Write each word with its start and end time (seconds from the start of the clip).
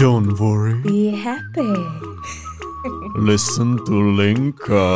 Don't 0.00 0.40
worry. 0.40 0.80
Be 0.80 1.10
happy. 1.10 1.74
Listen 3.14 3.76
to 3.84 3.92
Linka. 3.92 4.86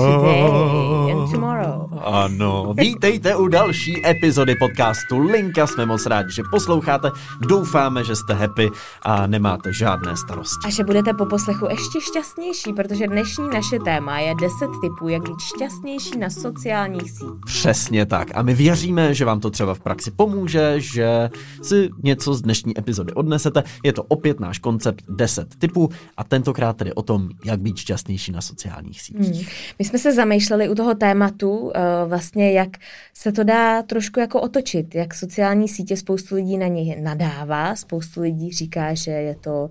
Today 0.00 1.10
and 1.12 1.30
tomorrow. 1.30 1.89
Ano, 2.04 2.74
vítejte 2.78 3.36
u 3.36 3.48
další 3.48 4.06
epizody 4.06 4.54
podcastu 4.54 5.18
Linka. 5.18 5.66
Jsme 5.66 5.86
moc 5.86 6.06
rádi, 6.06 6.32
že 6.32 6.42
posloucháte. 6.50 7.10
Doufáme, 7.40 8.04
že 8.04 8.16
jste 8.16 8.34
happy 8.34 8.70
a 9.02 9.26
nemáte 9.26 9.72
žádné 9.72 10.16
starosti. 10.16 10.66
A 10.66 10.70
že 10.70 10.84
budete 10.84 11.14
po 11.14 11.26
poslechu 11.26 11.66
ještě 11.70 12.00
šťastnější, 12.00 12.72
protože 12.72 13.06
dnešní 13.06 13.48
naše 13.54 13.78
téma 13.84 14.18
je 14.18 14.34
10 14.40 14.50
typů, 14.80 15.08
jak 15.08 15.22
být 15.22 15.40
šťastnější 15.40 16.18
na 16.18 16.30
sociálních 16.30 17.10
sítích. 17.10 17.30
Přesně 17.46 18.06
tak. 18.06 18.28
A 18.34 18.42
my 18.42 18.54
věříme, 18.54 19.14
že 19.14 19.24
vám 19.24 19.40
to 19.40 19.50
třeba 19.50 19.74
v 19.74 19.80
praxi 19.80 20.10
pomůže, 20.10 20.74
že 20.80 21.30
si 21.62 21.90
něco 22.02 22.34
z 22.34 22.42
dnešní 22.42 22.78
epizody 22.78 23.12
odnesete. 23.12 23.62
Je 23.84 23.92
to 23.92 24.02
opět 24.02 24.40
náš 24.40 24.58
koncept 24.58 25.04
10 25.08 25.54
typů 25.58 25.88
a 26.16 26.24
tentokrát 26.24 26.76
tedy 26.76 26.92
o 26.94 27.02
tom, 27.02 27.28
jak 27.44 27.60
být 27.60 27.76
šťastnější 27.76 28.32
na 28.32 28.40
sociálních 28.40 29.02
sítích. 29.02 29.46
Hmm. 29.46 29.54
My 29.78 29.84
jsme 29.84 29.98
se 29.98 30.12
zamýšleli 30.12 30.68
u 30.68 30.74
toho 30.74 30.94
tématu, 30.94 31.50
uh, 31.50 31.72
vlastně 32.06 32.52
jak 32.52 32.68
se 33.14 33.32
to 33.32 33.44
dá 33.44 33.82
trošku 33.82 34.20
jako 34.20 34.40
otočit, 34.40 34.94
jak 34.94 35.14
sociální 35.14 35.68
sítě 35.68 35.96
spoustu 35.96 36.34
lidí 36.34 36.58
na 36.58 36.66
ně 36.66 36.96
nadává, 37.00 37.76
spoustu 37.76 38.20
lidí 38.20 38.52
říká, 38.52 38.94
že 38.94 39.10
je 39.10 39.34
to 39.34 39.70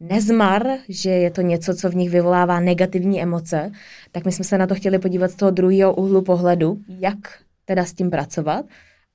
nezmar, 0.00 0.66
že 0.88 1.10
je 1.10 1.30
to 1.30 1.40
něco, 1.40 1.74
co 1.74 1.90
v 1.90 1.94
nich 1.94 2.10
vyvolává 2.10 2.60
negativní 2.60 3.22
emoce, 3.22 3.70
tak 4.12 4.24
my 4.24 4.32
jsme 4.32 4.44
se 4.44 4.58
na 4.58 4.66
to 4.66 4.74
chtěli 4.74 4.98
podívat 4.98 5.30
z 5.30 5.34
toho 5.34 5.50
druhého 5.50 5.94
úhlu 5.94 6.22
pohledu, 6.22 6.78
jak 6.88 7.18
teda 7.64 7.84
s 7.84 7.92
tím 7.92 8.10
pracovat 8.10 8.64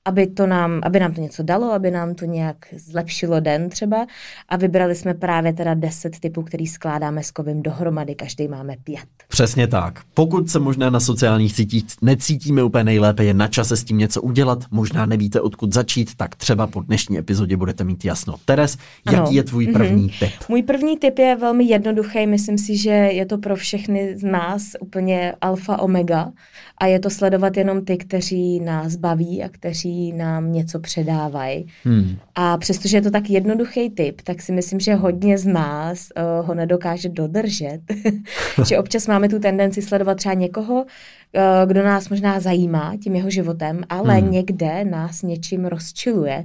aby, 0.04 0.26
to 0.26 0.46
nám, 0.46 0.80
aby 0.82 1.00
nám 1.00 1.14
to 1.14 1.20
něco 1.20 1.42
dalo, 1.42 1.72
aby 1.72 1.90
nám 1.90 2.14
to 2.14 2.24
nějak 2.24 2.56
zlepšilo 2.72 3.40
den 3.40 3.68
třeba. 3.68 4.06
A 4.48 4.56
vybrali 4.56 4.94
jsme 4.94 5.14
právě 5.14 5.52
teda 5.52 5.74
deset 5.74 6.20
typů, 6.20 6.42
který 6.42 6.66
skládáme 6.66 7.22
s 7.22 7.30
kovím 7.30 7.62
dohromady, 7.62 8.14
každý 8.14 8.48
máme 8.48 8.76
pět. 8.84 9.08
Přesně 9.28 9.66
tak. 9.66 10.00
Pokud 10.14 10.50
se 10.50 10.58
možná 10.58 10.90
na 10.90 11.00
sociálních 11.00 11.52
sítích 11.52 11.84
necítíme 12.02 12.62
úplně 12.62 12.84
nejlépe, 12.84 13.24
je 13.24 13.34
na 13.34 13.48
čase 13.48 13.76
s 13.76 13.84
tím 13.84 13.98
něco 13.98 14.22
udělat, 14.22 14.64
možná 14.70 15.06
nevíte, 15.06 15.40
odkud 15.40 15.74
začít, 15.74 16.14
tak 16.16 16.36
třeba 16.36 16.66
po 16.66 16.80
dnešní 16.80 17.18
epizodě 17.18 17.56
budete 17.56 17.84
mít 17.84 18.04
jasno. 18.04 18.34
Teres, 18.44 18.78
jaký 19.06 19.18
ano. 19.18 19.30
je 19.30 19.42
tvůj 19.42 19.66
první 19.66 20.08
mm-hmm. 20.08 20.18
tip? 20.18 20.48
Můj 20.48 20.62
první 20.62 20.98
tip 20.98 21.18
je 21.18 21.36
velmi 21.36 21.64
jednoduchý, 21.64 22.26
myslím 22.26 22.58
si, 22.58 22.76
že 22.76 22.90
je 22.90 23.26
to 23.26 23.38
pro 23.38 23.56
všechny 23.56 24.18
z 24.18 24.22
nás 24.22 24.62
úplně 24.80 25.34
alfa 25.40 25.78
omega 25.80 26.32
a 26.78 26.86
je 26.86 27.00
to 27.00 27.10
sledovat 27.10 27.56
jenom 27.56 27.84
ty, 27.84 27.96
kteří 27.96 28.60
nás 28.60 28.96
baví 28.96 29.42
a 29.42 29.48
kteří 29.48 29.89
nám 30.12 30.52
něco 30.52 30.80
předávají. 30.80 31.66
Hmm. 31.84 32.16
A 32.34 32.56
přestože 32.58 32.96
je 32.96 33.02
to 33.02 33.10
tak 33.10 33.30
jednoduchý 33.30 33.90
typ, 33.90 34.20
tak 34.20 34.42
si 34.42 34.52
myslím, 34.52 34.80
že 34.80 34.94
hodně 34.94 35.38
z 35.38 35.46
nás 35.46 36.08
uh, 36.16 36.46
ho 36.46 36.54
nedokáže 36.54 37.08
dodržet. 37.08 37.80
že 38.68 38.78
občas 38.78 39.06
máme 39.06 39.28
tu 39.28 39.38
tendenci 39.38 39.82
sledovat 39.82 40.14
třeba 40.14 40.34
někoho, 40.34 40.74
uh, 40.74 40.82
kdo 41.66 41.84
nás 41.84 42.08
možná 42.08 42.40
zajímá 42.40 42.96
tím 43.02 43.16
jeho 43.16 43.30
životem, 43.30 43.82
ale 43.88 44.14
hmm. 44.14 44.30
někde 44.30 44.84
nás 44.84 45.22
něčím 45.22 45.64
rozčiluje. 45.64 46.44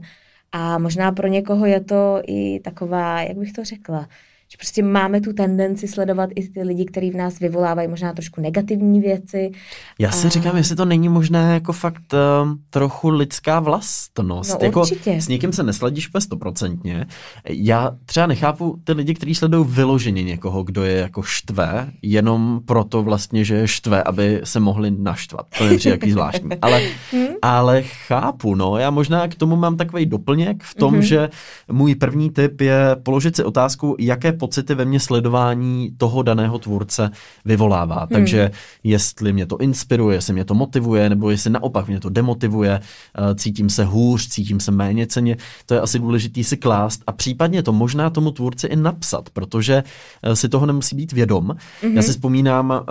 A 0.52 0.78
možná 0.78 1.12
pro 1.12 1.28
někoho 1.28 1.66
je 1.66 1.80
to 1.80 2.22
i 2.28 2.60
taková, 2.60 3.22
jak 3.22 3.38
bych 3.38 3.54
to 3.54 3.64
řekla, 3.64 4.08
že 4.56 4.58
prostě 4.58 4.84
máme 4.84 5.22
tu 5.22 5.34
tendenci 5.34 5.88
sledovat 5.88 6.30
i 6.36 6.50
ty 6.50 6.64
lidi, 6.64 6.86
kteří 6.86 7.12
v 7.12 7.16
nás 7.16 7.40
vyvolávají 7.40 7.88
možná 7.88 8.14
trošku 8.14 8.42
negativní 8.42 9.00
věci. 9.00 9.52
Já 10.00 10.12
si 10.12 10.28
a... 10.28 10.30
říkám, 10.30 10.58
jestli 10.58 10.76
to 10.76 10.86
není 10.86 11.10
možné 11.10 11.54
jako 11.54 11.74
fakt 11.74 12.14
uh, 12.14 12.52
trochu 12.70 13.10
lidská 13.10 13.60
vlastnost. 13.60 14.62
No, 14.62 14.66
jako 14.66 14.82
určitě. 14.82 15.12
S 15.22 15.28
někým 15.28 15.54
se 15.54 15.64
nesledíš 15.64 16.10
úplně 16.10 16.22
stoprocentně. 16.22 17.06
Já 17.50 17.92
třeba 18.06 18.28
nechápu 18.28 18.80
ty 18.84 18.92
lidi, 18.92 19.14
kteří 19.14 19.36
sledují 19.36 19.66
vyloženě 19.70 20.24
někoho, 20.24 20.64
kdo 20.64 20.84
je 20.84 20.98
jako 20.98 21.22
štve, 21.22 21.92
jenom 22.02 22.62
proto 22.66 23.04
vlastně, 23.04 23.44
že 23.44 23.56
je 23.56 23.68
štve, 23.68 24.04
aby 24.04 24.42
se 24.44 24.60
mohli 24.60 24.92
naštvat. 24.92 25.46
To 25.58 25.64
je 25.64 25.78
jaký 25.86 26.12
zvláštní. 26.12 26.50
Ale, 26.62 26.82
hmm? 27.12 27.28
ale 27.42 27.84
chápu, 27.84 28.56
no. 28.56 28.78
Já 28.78 28.90
možná 28.90 29.28
k 29.28 29.36
tomu 29.36 29.56
mám 29.56 29.78
takový 29.78 30.06
doplněk 30.06 30.64
v 30.64 30.76
tom, 30.76 30.94
mm-hmm. 30.94 31.00
že 31.00 31.30
můj 31.72 31.96
první 31.96 32.30
tip 32.30 32.62
je 32.62 32.96
položit 33.04 33.36
si 33.36 33.44
otázku, 33.44 33.96
jaké 34.00 34.34
pocity 34.46 34.76
ve 34.76 34.86
mně 34.86 35.00
sledování 35.00 35.92
toho 35.98 36.24
daného 36.24 36.60
tvůrce 36.60 37.12
vyvolává. 37.46 37.96
Hmm. 38.00 38.08
Takže 38.12 38.52
jestli 38.84 39.34
mě 39.34 39.46
to 39.46 39.58
inspiruje, 39.58 40.18
jestli 40.18 40.34
mě 40.34 40.46
to 40.46 40.54
motivuje, 40.54 41.10
nebo 41.10 41.30
jestli 41.30 41.50
naopak 41.50 41.88
mě 41.88 42.00
to 42.00 42.10
demotivuje, 42.10 42.80
eh, 42.80 43.36
cítím 43.36 43.70
se 43.70 43.86
hůř, 43.86 44.28
cítím 44.28 44.60
se 44.60 44.72
méně 44.72 45.08
ceně, 45.08 45.38
to 45.66 45.74
je 45.74 45.82
asi 45.82 46.00
důležitý 46.00 46.44
si 46.44 46.58
klást 46.58 47.02
a 47.08 47.12
případně 47.12 47.64
to 47.64 47.74
možná 47.74 48.10
tomu 48.10 48.32
tvůrci 48.32 48.68
i 48.68 48.76
napsat, 48.76 49.30
protože 49.34 49.84
eh, 50.24 50.36
si 50.36 50.50
toho 50.50 50.66
nemusí 50.66 50.96
být 50.96 51.12
vědom. 51.12 51.48
Mm-hmm. 51.48 51.94
Já 51.94 52.02
si 52.02 52.12
vzpomínám, 52.12 52.72
eh, 52.72 52.84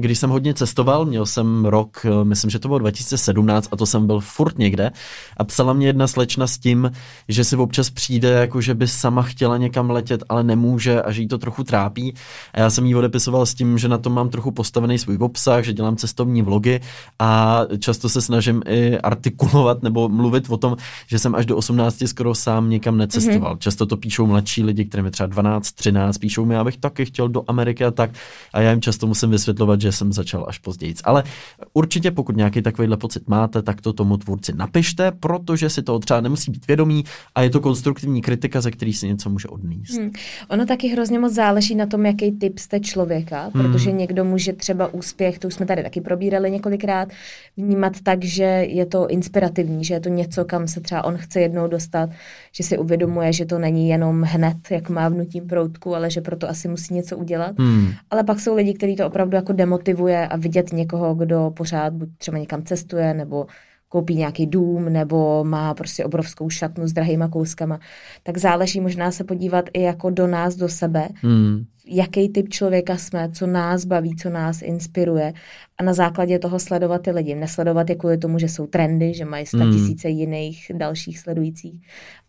když 0.00 0.18
jsem 0.18 0.30
hodně 0.30 0.54
cestoval, 0.54 1.06
měl 1.08 1.26
jsem 1.26 1.64
rok, 1.64 2.06
myslím, 2.22 2.50
že 2.50 2.58
to 2.58 2.68
bylo 2.68 2.78
2017 2.78 3.68
a 3.72 3.76
to 3.76 3.86
jsem 3.86 4.06
byl 4.06 4.20
furt 4.20 4.58
někde 4.58 4.92
a 5.36 5.44
psala 5.44 5.72
mě 5.72 5.86
jedna 5.86 6.06
slečna 6.06 6.46
s 6.46 6.58
tím, 6.58 6.92
že 7.28 7.44
si 7.44 7.56
občas 7.56 7.90
přijde, 7.90 8.28
jako 8.28 8.60
že 8.60 8.74
by 8.74 8.88
sama 8.88 9.22
chtěla 9.22 9.56
někam 9.56 9.90
letět, 9.90 10.20
ale 10.28 10.42
nemůže 10.44 10.87
nemůže 10.88 11.02
a 11.02 11.12
že 11.12 11.22
jí 11.22 11.28
to 11.28 11.38
trochu 11.38 11.64
trápí. 11.64 12.14
A 12.52 12.60
já 12.60 12.70
jsem 12.70 12.86
jí 12.86 12.94
odepisoval 12.94 13.46
s 13.46 13.54
tím, 13.54 13.78
že 13.78 13.88
na 13.88 13.98
tom 13.98 14.12
mám 14.12 14.28
trochu 14.28 14.50
postavený 14.50 14.98
svůj 14.98 15.16
obsah, 15.20 15.64
že 15.64 15.72
dělám 15.72 15.96
cestovní 15.96 16.42
vlogy 16.42 16.80
a 17.18 17.60
často 17.78 18.08
se 18.08 18.20
snažím 18.20 18.62
i 18.66 18.98
artikulovat 18.98 19.82
nebo 19.82 20.08
mluvit 20.08 20.50
o 20.50 20.56
tom, 20.56 20.76
že 21.06 21.18
jsem 21.18 21.34
až 21.34 21.46
do 21.46 21.56
18 21.56 22.02
skoro 22.06 22.34
sám 22.34 22.70
někam 22.70 22.96
necestoval. 22.96 23.54
Mm-hmm. 23.54 23.58
Často 23.58 23.86
to 23.86 23.96
píšou 23.96 24.26
mladší 24.26 24.64
lidi, 24.64 24.84
kterým 24.84 25.04
je 25.04 25.10
třeba 25.10 25.26
12, 25.26 25.72
13, 25.72 26.18
píšou 26.18 26.44
mi, 26.44 26.56
abych 26.56 26.76
taky 26.76 27.04
chtěl 27.04 27.28
do 27.28 27.42
Ameriky 27.46 27.84
a 27.84 27.90
tak. 27.90 28.10
A 28.52 28.60
já 28.60 28.70
jim 28.70 28.80
často 28.80 29.06
musím 29.06 29.30
vysvětlovat, 29.30 29.80
že 29.80 29.92
jsem 29.92 30.12
začal 30.12 30.44
až 30.48 30.58
později. 30.58 30.94
Ale 31.04 31.24
určitě, 31.72 32.10
pokud 32.10 32.36
nějaký 32.36 32.62
takovýhle 32.62 32.96
pocit 32.96 33.28
máte, 33.28 33.62
tak 33.62 33.80
to 33.80 33.92
tomu 33.92 34.16
tvůrci 34.16 34.52
napište, 34.56 35.12
protože 35.12 35.70
si 35.70 35.82
to 35.82 35.98
třeba 35.98 36.20
nemusí 36.20 36.50
být 36.50 36.66
vědomí 36.66 37.04
a 37.34 37.42
je 37.42 37.50
to 37.50 37.60
konstruktivní 37.60 38.22
kritika, 38.22 38.60
ze 38.60 38.70
který 38.70 38.92
si 38.92 39.08
něco 39.08 39.30
může 39.30 39.48
odníst. 39.48 39.98
Hmm. 39.98 40.10
Ono 40.48 40.66
tak 40.66 40.77
taky 40.78 40.88
hrozně 40.88 41.18
moc 41.18 41.32
záleží 41.32 41.74
na 41.74 41.86
tom, 41.86 42.06
jaký 42.06 42.32
typ 42.32 42.58
jste 42.58 42.80
člověka, 42.80 43.50
hmm. 43.54 43.62
protože 43.62 43.92
někdo 43.92 44.24
může 44.24 44.52
třeba 44.52 44.94
úspěch, 44.94 45.38
to 45.38 45.48
už 45.48 45.54
jsme 45.54 45.66
tady 45.66 45.82
taky 45.82 46.00
probírali 46.00 46.50
několikrát, 46.50 47.08
vnímat 47.56 47.92
tak, 48.02 48.24
že 48.24 48.44
je 48.68 48.86
to 48.86 49.08
inspirativní, 49.08 49.84
že 49.84 49.94
je 49.94 50.00
to 50.00 50.08
něco, 50.08 50.44
kam 50.44 50.68
se 50.68 50.80
třeba 50.80 51.04
on 51.04 51.16
chce 51.16 51.40
jednou 51.40 51.68
dostat, 51.68 52.10
že 52.52 52.64
si 52.64 52.78
uvědomuje, 52.78 53.32
že 53.32 53.46
to 53.46 53.58
není 53.58 53.88
jenom 53.88 54.22
hned, 54.22 54.56
jak 54.70 54.90
mávnutím 54.90 55.46
proutku, 55.46 55.94
ale 55.94 56.10
že 56.10 56.20
proto 56.20 56.48
asi 56.48 56.68
musí 56.68 56.94
něco 56.94 57.16
udělat. 57.16 57.58
Hmm. 57.58 57.92
Ale 58.10 58.24
pak 58.24 58.40
jsou 58.40 58.54
lidi, 58.54 58.74
kteří 58.74 58.96
to 58.96 59.06
opravdu 59.06 59.36
jako 59.36 59.52
demotivuje 59.52 60.28
a 60.28 60.36
vidět 60.36 60.72
někoho, 60.72 61.14
kdo 61.14 61.52
pořád 61.56 61.92
buď 61.92 62.08
třeba 62.18 62.38
někam 62.38 62.62
cestuje, 62.62 63.14
nebo 63.14 63.46
koupí 63.88 64.14
nějaký 64.14 64.46
dům 64.46 64.92
nebo 64.92 65.44
má 65.44 65.74
prostě 65.74 66.04
obrovskou 66.04 66.50
šatnu 66.50 66.86
s 66.86 66.92
drahýma 66.92 67.28
kouskama, 67.28 67.80
tak 68.22 68.38
záleží 68.38 68.80
možná 68.80 69.10
se 69.10 69.24
podívat 69.24 69.64
i 69.72 69.82
jako 69.82 70.10
do 70.10 70.26
nás, 70.26 70.56
do 70.56 70.68
sebe, 70.68 71.08
hmm. 71.14 71.64
Jaký 71.88 72.28
typ 72.28 72.48
člověka 72.48 72.96
jsme, 72.96 73.30
co 73.32 73.46
nás 73.46 73.84
baví, 73.84 74.16
co 74.16 74.30
nás 74.30 74.62
inspiruje 74.62 75.32
a 75.78 75.82
na 75.82 75.94
základě 75.94 76.38
toho 76.38 76.58
sledovat 76.58 77.02
ty 77.02 77.10
lidi. 77.10 77.34
Nesledovat 77.34 77.90
je 77.90 77.96
kvůli 77.96 78.18
tomu, 78.18 78.38
že 78.38 78.48
jsou 78.48 78.66
trendy, 78.66 79.14
že 79.14 79.24
mají 79.24 79.46
sta 79.46 79.58
hmm. 79.58 79.72
tisíce 79.72 80.08
jiných 80.08 80.70
dalších 80.74 81.18
sledujících, 81.18 81.80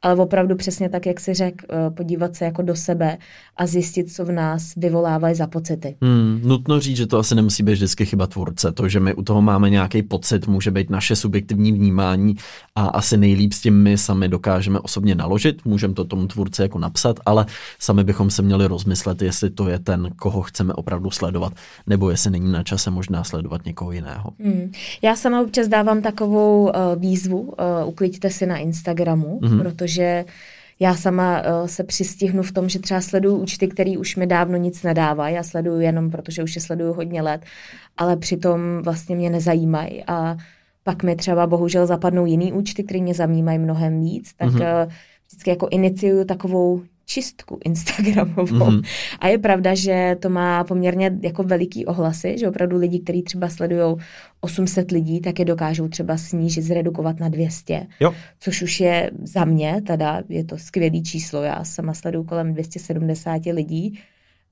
ale 0.02 0.16
opravdu 0.16 0.56
přesně 0.56 0.90
tak, 0.90 1.06
jak 1.06 1.20
si 1.20 1.34
řekl, 1.34 1.66
eh, 1.70 1.90
podívat 1.90 2.36
se 2.36 2.46
jako 2.46 2.62
do 2.62 2.76
sebe 2.76 3.18
a 3.58 3.68
zjistit, 3.68 4.12
co 4.12 4.26
v 4.26 4.32
nás 4.32 4.74
vyvolávají 4.78 5.36
za 5.36 5.48
pocity. 5.48 5.96
Hmm, 6.02 6.42
nutno 6.44 6.80
říct, 6.80 6.98
že 6.98 7.08
to 7.08 7.18
asi 7.18 7.36
nemusí 7.36 7.64
být 7.64 7.72
vždycky 7.72 8.06
chyba 8.06 8.28
tvůrce. 8.28 8.72
To, 8.72 8.90
že 8.90 9.00
my 9.00 9.14
u 9.14 9.24
toho 9.24 9.42
máme 9.42 9.70
nějaký 9.70 10.04
pocit, 10.04 10.48
může 10.48 10.72
být 10.72 10.90
naše 10.90 11.16
subjektivní 11.16 11.72
vnímání 11.72 12.36
a 12.76 12.86
asi 12.86 13.18
nejlíp 13.18 13.54
s 13.54 13.62
tím 13.62 13.84
my 13.84 13.98
sami 13.98 14.28
dokážeme 14.28 14.80
osobně 14.80 15.16
naložit. 15.16 15.66
Můžeme 15.66 15.94
to 15.94 16.06
tomu 16.06 16.28
tvůrci 16.28 16.62
jako 16.62 16.80
napsat, 16.80 17.20
ale 17.26 17.46
sami 17.80 18.04
bychom 18.04 18.30
se 18.30 18.42
měli 18.42 18.68
rozmyslet, 18.68 19.22
jestli 19.22 19.49
to 19.50 19.70
je 19.70 19.80
ten, 19.80 20.10
koho 20.16 20.42
chceme 20.42 20.74
opravdu 20.74 21.12
sledovat, 21.12 21.54
nebo 21.88 22.10
jestli 22.10 22.32
není 22.32 22.52
na 22.52 22.64
čase 22.64 22.92
možná 22.92 23.24
sledovat 23.24 23.66
někoho 23.66 23.92
jiného. 23.92 24.32
Hmm. 24.40 24.72
Já 25.02 25.16
sama 25.16 25.42
občas 25.42 25.68
dávám 25.68 26.02
takovou 26.02 26.64
uh, 26.64 26.72
výzvu, 26.98 27.40
uh, 27.40 27.56
ukliďte 27.86 28.30
si 28.30 28.46
na 28.46 28.58
Instagramu, 28.58 29.40
hmm. 29.44 29.60
protože 29.60 29.90
protože 29.90 30.26
já 30.80 30.96
sama 30.96 31.42
uh, 31.42 31.68
se 31.68 31.84
přistihnu 31.84 32.44
v 32.44 32.52
tom, 32.52 32.70
že 32.70 32.80
třeba 32.80 33.02
sleduju 33.02 33.36
účty, 33.38 33.68
který 33.68 33.98
už 33.98 34.16
mi 34.16 34.28
dávno 34.28 34.58
nic 34.58 34.84
nedává. 34.84 35.30
Já 35.30 35.44
sleduju 35.44 35.80
jenom, 35.80 36.12
protože 36.12 36.44
už 36.44 36.56
je 36.56 36.62
sleduju 36.62 36.94
hodně 36.94 37.22
let, 37.22 37.42
ale 37.98 38.18
přitom 38.18 38.60
vlastně 38.84 39.16
mě 39.16 39.30
nezajímají 39.30 40.04
a 40.08 40.38
pak 40.84 41.04
mi 41.04 41.16
třeba 41.16 41.48
bohužel 41.48 41.86
zapadnou 41.86 42.26
jiný 42.26 42.54
účty, 42.54 42.84
které 42.84 43.02
mě 43.02 43.14
zajímají 43.14 43.60
mnohem 43.60 44.02
víc, 44.02 44.34
tak 44.38 44.50
mm-hmm. 44.50 44.86
uh, 44.86 44.92
vždycky 45.28 45.50
jako 45.50 45.68
iniciuju 45.72 46.26
takovou 46.26 46.82
čistku 47.10 47.58
Instagramovou. 47.66 48.46
Mm-hmm. 48.46 48.84
A 49.20 49.28
je 49.28 49.38
pravda, 49.38 49.76
že 49.76 50.16
to 50.20 50.30
má 50.30 50.64
poměrně 50.64 51.12
jako 51.22 51.44
veliký 51.44 51.86
ohlasy, 51.86 52.38
že 52.40 52.50
opravdu 52.50 52.78
lidi, 52.78 53.00
kteří 53.00 53.24
třeba 53.24 53.50
sledují 53.50 53.96
800 54.42 54.92
lidí, 54.92 55.22
tak 55.22 55.40
je 55.40 55.46
dokážou 55.46 55.88
třeba 55.88 56.18
snížit, 56.18 56.62
zredukovat 56.62 57.20
na 57.20 57.30
200. 57.30 57.88
Jo. 58.00 58.14
Což 58.40 58.62
už 58.62 58.80
je 58.80 59.12
za 59.24 59.46
mě, 59.46 59.82
teda 59.88 60.24
je 60.30 60.44
to 60.44 60.58
skvělý 60.58 61.04
číslo. 61.04 61.44
Já 61.44 61.64
sama 61.64 61.94
sleduju 61.94 62.24
kolem 62.24 62.54
270 62.54 63.46
lidí 63.46 64.00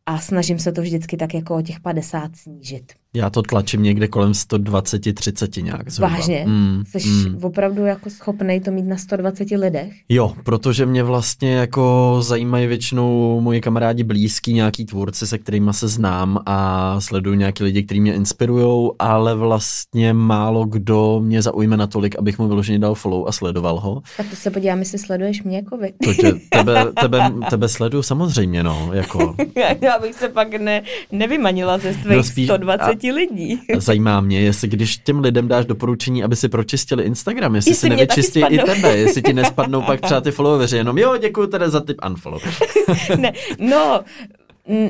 a 0.05 0.19
snažím 0.19 0.59
se 0.59 0.71
to 0.71 0.81
vždycky 0.81 1.17
tak 1.17 1.33
jako 1.33 1.55
o 1.55 1.61
těch 1.61 1.79
50 1.79 2.35
snížit. 2.35 2.93
Já 3.13 3.29
to 3.29 3.41
tlačím 3.41 3.83
někde 3.83 4.07
kolem 4.07 4.31
120-30 4.31 5.63
nějak 5.63 5.89
zhruba. 5.91 6.13
Vážně? 6.13 6.45
Mm, 6.47 6.83
Jsi 6.87 7.09
mm. 7.09 7.39
opravdu 7.43 7.85
jako 7.85 8.09
schopnej 8.09 8.59
to 8.59 8.71
mít 8.71 8.85
na 8.85 8.97
120 8.97 9.51
lidech? 9.51 9.93
Jo, 10.09 10.33
protože 10.43 10.85
mě 10.85 11.03
vlastně 11.03 11.53
jako 11.53 12.17
zajímají 12.21 12.67
většinou 12.67 13.41
moji 13.41 13.61
kamarádi 13.61 14.03
blízký, 14.03 14.53
nějaký 14.53 14.85
tvůrci, 14.85 15.27
se 15.27 15.37
kterými 15.37 15.73
se 15.73 15.87
znám 15.87 16.39
a 16.45 16.95
sleduju 17.01 17.35
nějaký 17.35 17.63
lidi, 17.63 17.83
kteří 17.83 18.01
mě 18.01 18.13
inspirují, 18.13 18.91
ale 18.99 19.35
vlastně 19.35 20.13
málo 20.13 20.65
kdo 20.65 21.19
mě 21.23 21.41
zaujme 21.41 21.77
natolik, 21.77 22.15
abych 22.19 22.39
mu 22.39 22.47
vyloženě 22.47 22.79
dal 22.79 22.95
follow 22.95 23.27
a 23.27 23.31
sledoval 23.31 23.79
ho. 23.79 24.01
Tak 24.17 24.29
to 24.29 24.35
se 24.35 24.51
podívám, 24.51 24.79
jestli 24.79 24.97
sleduješ 24.97 25.43
mě 25.43 25.55
jako 25.57 25.77
vy. 25.77 25.93
To 26.03 26.13
tě, 26.13 26.33
tebe, 26.49 26.85
tebe, 27.01 27.33
tebe 27.49 27.69
sleduju 27.69 28.03
samozřejmě, 28.03 28.63
no, 28.63 28.89
jako. 28.93 29.35
Já 29.81 29.99
bych 29.99 30.15
se 30.15 30.29
pak 30.29 30.53
ne, 30.53 30.81
nevymanila 31.11 31.77
ze 31.77 31.93
svých 31.93 32.17
no 32.17 32.23
spíš, 32.23 32.47
120 32.47 32.96
a, 33.03 33.11
lidí. 33.11 33.61
Zajímá 33.77 34.21
mě, 34.21 34.41
jestli 34.41 34.67
když 34.67 34.97
těm 34.97 35.19
lidem 35.19 35.47
dáš 35.47 35.65
doporučení, 35.65 36.23
aby 36.23 36.35
si 36.35 36.49
pročistili 36.49 37.03
Instagram, 37.03 37.55
jestli, 37.55 37.71
jestli 37.71 37.89
si 37.89 37.89
nevyčistí 37.89 38.39
i 38.49 38.59
tebe, 38.59 38.97
jestli 38.97 39.21
ti 39.21 39.33
nespadnou 39.33 39.81
pak 39.85 40.01
třeba 40.01 40.21
ty 40.21 40.31
followeri, 40.31 40.77
jenom 40.77 40.97
jo, 40.97 41.17
děkuji 41.17 41.47
teda 41.47 41.69
za 41.69 41.79
tip 41.79 41.97
unfollow. 42.09 42.41
ne, 43.17 43.33
no, 43.59 44.01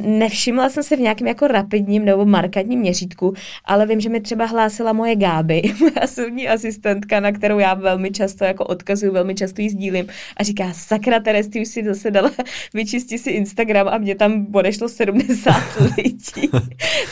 nevšimla 0.02 0.70
jsem 0.70 0.84
se 0.84 0.96
v 0.96 1.00
nějakém 1.00 1.28
jako 1.28 1.48
rapidním 1.48 2.06
nebo 2.06 2.26
markantním 2.26 2.80
měřítku, 2.80 3.34
ale 3.66 3.86
vím, 3.86 4.00
že 4.00 4.10
mi 4.10 4.22
třeba 4.22 4.46
hlásila 4.46 4.94
moje 4.94 5.16
Gáby, 5.16 5.62
moja 5.80 6.08
soudní 6.08 6.48
asistentka, 6.48 7.20
na 7.20 7.32
kterou 7.32 7.60
já 7.60 7.74
velmi 7.74 8.12
často 8.12 8.44
jako 8.44 8.66
odkazuju, 8.66 9.14
velmi 9.14 9.36
často 9.36 9.62
jí 9.62 9.70
sdílím 9.70 10.08
a 10.38 10.44
říká, 10.44 10.74
sakra 10.74 11.20
Teres, 11.20 11.48
ty 11.48 11.62
už 11.62 11.68
si 11.68 11.84
zase 11.84 12.12
dala 12.12 12.32
vyčistit 12.74 13.22
si 13.22 13.30
Instagram 13.30 13.88
a 13.88 13.98
mě 13.98 14.16
tam 14.16 14.48
odešlo 14.54 14.90
70 14.90 15.54
lidí. 15.98 16.50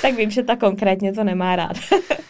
tak 0.01 0.17
vím, 0.17 0.31
že 0.31 0.43
ta 0.43 0.55
konkrétně 0.55 1.13
to 1.13 1.23
nemá 1.23 1.55
rád. 1.55 1.77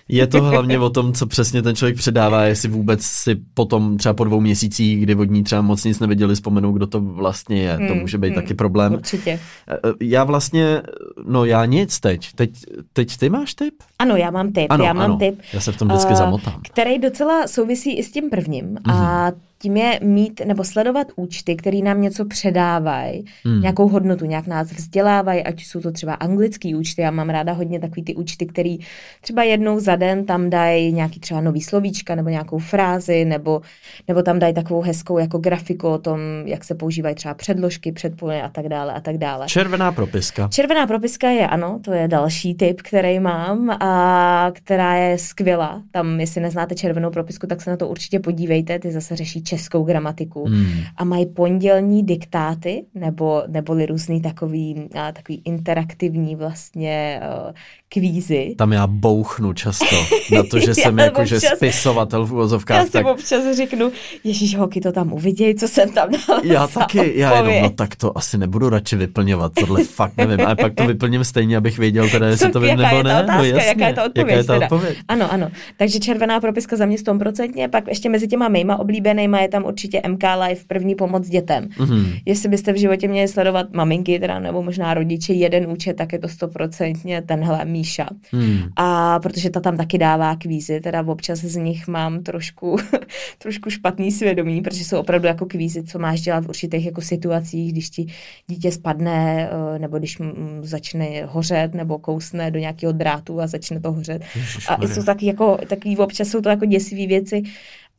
Je 0.08 0.28
to 0.28 0.42
hlavně 0.42 0.80
o 0.80 0.90
tom, 0.90 1.14
co 1.14 1.26
přesně 1.28 1.62
ten 1.62 1.76
člověk 1.76 1.98
předává, 1.98 2.44
jestli 2.44 2.70
vůbec 2.70 3.04
si 3.04 3.36
potom 3.54 3.98
třeba 3.98 4.14
po 4.14 4.24
dvou 4.24 4.42
měsících, 4.42 5.02
kdy 5.02 5.16
od 5.16 5.30
ní 5.30 5.44
třeba 5.44 5.62
moc 5.62 5.84
nic 5.84 6.00
neviděli, 6.00 6.36
vzpomenou, 6.36 6.72
kdo 6.72 6.88
to 6.88 7.02
vlastně 7.02 7.62
je. 7.62 7.74
Hmm, 7.74 7.88
to 7.88 7.96
může 7.96 8.18
být 8.18 8.28
hmm, 8.28 8.36
taky 8.36 8.54
problém. 8.54 8.94
Určitě. 8.94 9.32
E, 9.32 9.74
e, 9.74 9.94
já 10.02 10.25
vlastně, 10.26 10.82
no 11.26 11.46
já 11.46 11.66
nic 11.66 12.00
teď. 12.00 12.34
Teď, 12.36 12.52
teď 12.94 13.18
ty 13.18 13.30
máš 13.30 13.54
tip? 13.54 13.74
Ano, 14.00 14.16
já 14.16 14.32
mám 14.32 14.52
tip. 14.52 14.68
Ano, 14.70 14.86
já 14.86 14.94
mám 14.94 15.12
ano. 15.12 15.18
tip. 15.18 15.42
Já 15.54 15.60
se 15.60 15.72
v 15.72 15.78
tom 15.78 15.88
vždycky 15.88 16.12
uh, 16.12 16.18
zamotám. 16.18 16.62
Který 16.72 17.00
docela 17.00 17.48
souvisí 17.48 17.98
i 17.98 18.04
s 18.04 18.12
tím 18.12 18.30
prvním. 18.30 18.76
Mm-hmm. 18.76 18.94
A 18.94 19.26
mhm 19.26 19.40
tím 19.60 19.78
je 19.78 20.00
mít 20.04 20.42
nebo 20.46 20.64
sledovat 20.64 21.08
účty, 21.16 21.56
které 21.56 21.78
nám 21.78 22.02
něco 22.02 22.26
předávají, 22.26 23.26
hmm. 23.46 23.62
nějakou 23.62 23.88
hodnotu, 23.88 24.26
nějak 24.26 24.48
nás 24.48 24.72
vzdělávají, 24.72 25.44
ať 25.44 25.64
jsou 25.64 25.82
to 25.82 25.92
třeba 25.92 26.14
anglický 26.14 26.76
účty. 26.76 27.02
Já 27.02 27.12
mám 27.12 27.30
ráda 27.30 27.54
hodně 27.54 27.80
takový 27.80 28.04
ty 28.04 28.16
účty, 28.16 28.46
který 28.46 28.78
třeba 29.22 29.44
jednou 29.44 29.80
za 29.80 29.96
den 29.96 30.26
tam 30.26 30.50
dají 30.50 30.94
nějaký 30.94 31.20
třeba 31.20 31.42
nový 31.42 31.62
slovíčka 31.62 32.16
nebo 32.16 32.30
nějakou 32.30 32.58
frázi, 32.58 33.26
nebo, 33.26 33.62
nebo 34.08 34.22
tam 34.22 34.40
dají 34.40 34.54
takovou 34.54 34.82
hezkou 34.82 35.18
jako 35.18 35.38
grafiku 35.38 35.88
o 35.88 35.98
tom, 35.98 36.20
jak 36.46 36.64
se 36.64 36.76
používají 36.76 37.16
třeba 37.16 37.34
předložky, 37.34 37.92
předpony 37.92 38.42
a 38.42 38.50
tak 38.50 38.70
dále 38.70 38.94
a 38.94 39.00
tak 39.00 39.18
dále. 39.18 39.48
Červená 39.48 39.92
propiska. 39.92 40.48
Červená 40.48 40.88
propiska 40.88 41.30
je, 41.30 41.48
ano, 41.48 41.80
to 41.84 41.92
je 41.92 42.08
další 42.08 42.56
tip, 42.56 42.82
který 42.82 43.20
mám 43.20 43.70
a 43.70 44.52
která 44.54 44.96
je 44.96 45.18
skvělá. 45.18 45.82
Tam, 45.92 46.20
jestli 46.20 46.42
neznáte 46.42 46.76
červenou 46.76 47.10
propisku, 47.10 47.48
tak 47.48 47.62
se 47.62 47.70
na 47.70 47.78
to 47.78 47.88
určitě 47.88 48.20
podívejte, 48.20 48.80
ty 48.80 48.92
zase 48.92 49.16
řeší 49.16 49.45
českou 49.46 49.84
gramatiku 49.84 50.46
hmm. 50.46 50.84
a 50.98 51.04
mají 51.04 51.26
pondělní 51.26 52.04
diktáty 52.04 52.86
nebo, 52.96 53.44
neboli 53.48 53.86
různý 53.86 54.22
takový, 54.22 54.90
a, 55.00 55.12
takový 55.12 55.42
interaktivní 55.46 56.36
vlastně 56.36 57.22
uh, 57.48 57.54
kvízy. 57.90 58.56
Tam 58.58 58.72
já 58.72 58.88
bouchnu 58.88 59.54
často 59.54 59.96
na 60.36 60.44
to, 60.52 60.60
že 60.60 60.76
jsem 60.76 61.00
jakože 61.00 61.40
spisovatel 61.40 62.26
v 62.26 62.32
úvozovkách. 62.32 62.78
Já 62.78 62.86
si 62.86 62.92
tak... 62.92 63.06
občas 63.06 63.56
řeknu, 63.56 63.92
ježíš 64.24 64.56
hoky 64.56 64.82
to 64.82 64.92
tam 64.92 65.14
uviděj, 65.14 65.56
co 65.56 65.68
jsem 65.68 65.92
tam 65.92 66.10
dal. 66.12 66.42
Já 66.44 66.68
taky, 66.68 67.14
já 67.16 67.38
jenom, 67.38 67.64
no 67.64 67.70
tak 67.70 67.96
to 67.96 68.18
asi 68.18 68.38
nebudu 68.38 68.70
radši 68.70 68.96
vyplňovat, 68.96 69.54
tohle 69.54 69.84
fakt 69.84 70.18
nevím, 70.18 70.46
ale 70.46 70.56
pak 70.56 70.74
to 70.74 70.88
vyplním 70.88 71.24
stejně, 71.24 71.58
abych 71.58 71.78
věděl 71.78 72.10
teda, 72.10 72.28
jestli 72.28 72.52
to 72.52 72.60
vím 72.60 72.78
nebo 72.78 73.04
ne. 73.04 73.24
Otázka, 73.24 73.38
no 73.38 73.44
jasně, 73.44 73.68
jaká 73.68 73.88
je 73.88 73.94
ta 73.94 74.04
odpověď? 74.04 74.38
Jaká 74.38 74.54
je 74.54 74.60
ta 74.60 74.66
odpověď? 74.66 74.98
Ano, 75.08 75.34
ano. 75.34 75.52
Takže 75.78 76.00
červená 76.00 76.40
propiska 76.40 76.76
za 76.76 76.86
mě 76.86 76.98
100%, 76.98 77.70
pak 77.70 77.88
ještě 77.88 78.10
mezi 78.10 78.28
těma 78.28 78.48
mýma 78.48 78.80
oblíbenýma 78.80 79.35
je 79.40 79.48
tam 79.48 79.66
určitě 79.66 80.02
MK 80.08 80.24
Live, 80.48 80.62
první 80.68 80.96
pomoc 80.96 81.28
dětem. 81.30 81.68
Mm-hmm. 81.78 82.22
Jestli 82.26 82.50
byste 82.50 82.74
v 82.74 82.78
životě 82.78 83.08
měli 83.08 83.28
sledovat 83.28 83.74
maminky, 83.74 84.20
teda, 84.20 84.40
nebo 84.40 84.64
možná 84.64 84.94
rodiče, 84.94 85.34
jeden 85.34 85.72
účet, 85.72 85.94
tak 85.94 86.14
je 86.14 86.20
to 86.20 86.28
100% 86.28 87.22
tenhle 87.26 87.66
Míša. 87.66 88.08
Hmm. 88.32 88.60
A 88.76 89.20
protože 89.20 89.50
ta 89.50 89.60
tam 89.60 89.78
taky 89.78 89.98
dává 89.98 90.36
kvízy, 90.36 90.82
teda 90.82 91.04
občas 91.08 91.40
z 91.40 91.56
nich 91.56 91.88
mám 91.88 92.24
trošku, 92.24 92.78
trošku 93.38 93.70
špatný 93.70 94.12
svědomí, 94.12 94.62
protože 94.62 94.84
jsou 94.86 95.00
opravdu 95.00 95.28
jako 95.28 95.46
kvízy, 95.46 95.84
co 95.84 96.00
máš 96.00 96.22
dělat 96.22 96.46
v 96.46 96.50
určitých 96.50 96.86
jako 96.86 97.02
situacích, 97.02 97.72
když 97.72 97.90
ti 97.90 98.06
dítě 98.48 98.72
spadne, 98.72 99.50
eh, 99.52 99.80
nebo 99.80 99.98
když 99.98 100.18
začne 100.62 101.26
hořet, 101.26 101.74
nebo 101.74 102.00
kousne 102.00 102.52
do 102.52 102.60
nějakého 102.60 102.92
drátu 102.92 103.42
a 103.42 103.48
začne 103.48 103.80
to 103.80 103.92
hořet. 103.92 104.22
A 104.68 104.88
jsou 104.88 105.04
taky 105.04 105.26
jako, 105.26 105.58
taky 105.68 105.98
občas 105.98 106.28
jsou 106.28 106.42
to 106.42 106.50
jako 106.50 106.66
děsivé 106.66 107.08
věci, 107.08 107.44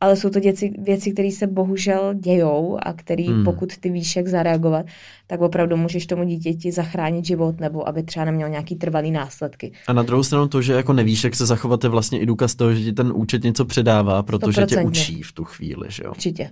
ale 0.01 0.15
jsou 0.15 0.29
to 0.29 0.39
věci, 0.39 0.73
věci 0.77 1.11
které 1.11 1.31
se 1.31 1.47
bohužel 1.47 2.13
dějou 2.13 2.77
a 2.81 2.93
které 2.93 3.23
hmm. 3.23 3.43
pokud 3.43 3.77
ty 3.77 3.89
víš, 3.89 4.15
jak 4.15 4.27
zareagovat, 4.27 4.85
tak 5.27 5.41
opravdu 5.41 5.77
můžeš 5.77 6.05
tomu 6.05 6.23
dítěti 6.23 6.71
zachránit 6.71 7.25
život 7.25 7.59
nebo 7.59 7.87
aby 7.87 8.03
třeba 8.03 8.25
neměl 8.25 8.49
nějaký 8.49 8.75
trvalý 8.75 9.11
následky. 9.11 9.71
A 9.87 9.93
na 9.93 10.03
druhou 10.03 10.23
stranu 10.23 10.47
to, 10.47 10.61
že 10.61 10.73
jako 10.73 10.93
nevíš, 10.93 11.23
jak 11.23 11.35
se 11.35 11.45
zachovat, 11.45 11.83
je 11.83 11.89
vlastně 11.89 12.19
i 12.19 12.25
důkaz 12.25 12.55
toho, 12.55 12.73
že 12.73 12.83
ti 12.83 12.93
ten 12.93 13.11
účet 13.15 13.43
něco 13.43 13.65
předává, 13.65 14.23
protože 14.23 14.61
100%. 14.61 14.65
tě 14.65 14.83
učí 14.83 15.21
v 15.21 15.31
tu 15.31 15.43
chvíli, 15.43 15.87
že 15.89 16.03
jo? 16.05 16.09
Určitě. 16.11 16.49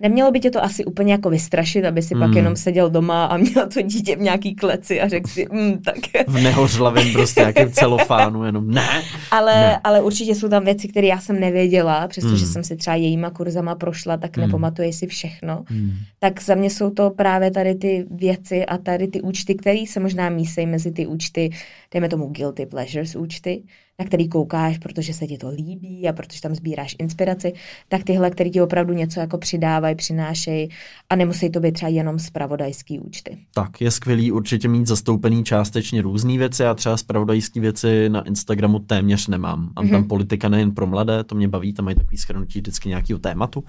Nemělo 0.00 0.30
by 0.30 0.40
tě 0.40 0.50
to 0.50 0.64
asi 0.64 0.84
úplně 0.84 1.12
jako 1.12 1.30
vystrašit, 1.30 1.84
aby 1.84 2.02
si 2.02 2.14
mm. 2.14 2.20
pak 2.20 2.28
hmm. 2.28 2.36
jenom 2.36 2.56
seděl 2.56 2.90
doma 2.90 3.24
a 3.24 3.36
měl 3.36 3.68
to 3.68 3.82
dítě 3.82 4.16
v 4.16 4.20
nějaký 4.20 4.54
kleci 4.54 5.00
a 5.00 5.08
řekl 5.08 5.30
si, 5.30 5.46
mm, 5.52 5.82
tak. 5.82 5.94
V 6.26 6.42
nehořlavém 6.42 7.12
prostě 7.12 7.40
jakém 7.40 7.72
celofánu, 7.72 8.44
jenom 8.44 8.70
ne. 8.70 9.02
Ale, 9.30 9.54
ne. 9.54 9.80
ale 9.84 10.02
určitě 10.02 10.34
jsou 10.34 10.48
tam 10.48 10.64
věci, 10.64 10.88
které 10.88 11.06
já 11.06 11.18
jsem 11.18 11.40
nevěděla, 11.40 12.08
přestože 12.08 12.44
mm. 12.44 12.52
jsem 12.52 12.64
si 12.64 12.76
třeba 12.76 12.96
jejíma 12.96 13.30
kurzama 13.30 13.74
prošla, 13.74 14.16
tak 14.16 14.36
mm. 14.36 14.42
nepamatuji 14.42 14.92
si 14.92 15.06
všechno. 15.06 15.64
Mm. 15.70 15.92
Tak 16.18 16.42
za 16.42 16.54
mě 16.54 16.70
jsou 16.70 16.90
to 16.90 17.10
právě 17.10 17.50
tady 17.50 17.74
ty 17.74 18.06
věci 18.10 18.66
a 18.66 18.78
tady 18.78 19.08
ty 19.08 19.20
účty, 19.20 19.54
které 19.54 19.84
se 19.88 20.00
možná 20.00 20.28
mísejí 20.28 20.66
mezi 20.66 20.92
ty 20.92 21.06
účty, 21.06 21.50
dejme 21.94 22.08
tomu 22.08 22.26
guilty 22.26 22.66
pleasures 22.66 23.16
účty, 23.16 23.62
na 23.98 24.04
který 24.04 24.28
koukáš, 24.28 24.78
protože 24.78 25.14
se 25.14 25.26
ti 25.26 25.38
to 25.38 25.48
líbí 25.48 26.08
a 26.08 26.12
protože 26.12 26.40
tam 26.40 26.54
sbíráš 26.54 26.96
inspiraci, 26.98 27.52
tak 27.88 28.04
tyhle, 28.04 28.30
které 28.30 28.50
ti 28.50 28.60
opravdu 28.60 28.94
něco 28.94 29.20
jako 29.20 29.38
přidávají, 29.38 29.94
přinášejí 29.94 30.68
a 31.10 31.16
nemusí 31.16 31.50
to 31.50 31.60
být 31.60 31.72
třeba 31.72 31.88
jenom 31.88 32.18
spravodajský 32.18 33.00
účty. 33.00 33.38
Tak, 33.54 33.80
je 33.80 33.90
skvělý 33.90 34.32
určitě 34.32 34.68
mít 34.68 34.86
zastoupený 34.86 35.44
částečně 35.44 36.02
různé 36.02 36.38
věci. 36.38 36.62
Já 36.62 36.74
třeba 36.74 36.96
spravodajské 36.96 37.60
věci 37.60 38.08
na 38.08 38.26
Instagramu 38.26 38.78
téměř 38.78 39.28
nemám. 39.28 39.60
Mám 39.60 39.84
mm-hmm. 39.86 39.90
tam 39.90 40.00
mhm. 40.00 40.08
politika 40.08 40.48
nejen 40.48 40.74
pro 40.74 40.86
mladé, 40.86 41.24
to 41.24 41.34
mě 41.34 41.48
baví, 41.48 41.72
tam 41.72 41.84
mají 41.84 41.96
takový 41.96 42.16
schrnutí 42.16 42.58
vždycky 42.58 42.88
nějakého 42.88 43.18
tématu, 43.18 43.64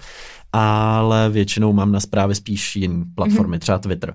ale 0.52 1.30
většinou 1.30 1.72
mám 1.72 1.92
na 1.92 2.00
zprávy 2.00 2.34
spíš 2.34 2.76
jiné 2.76 3.04
platformy, 3.14 3.56
mm-hmm. 3.56 3.60
třeba 3.60 3.78
Twitter. 3.78 4.14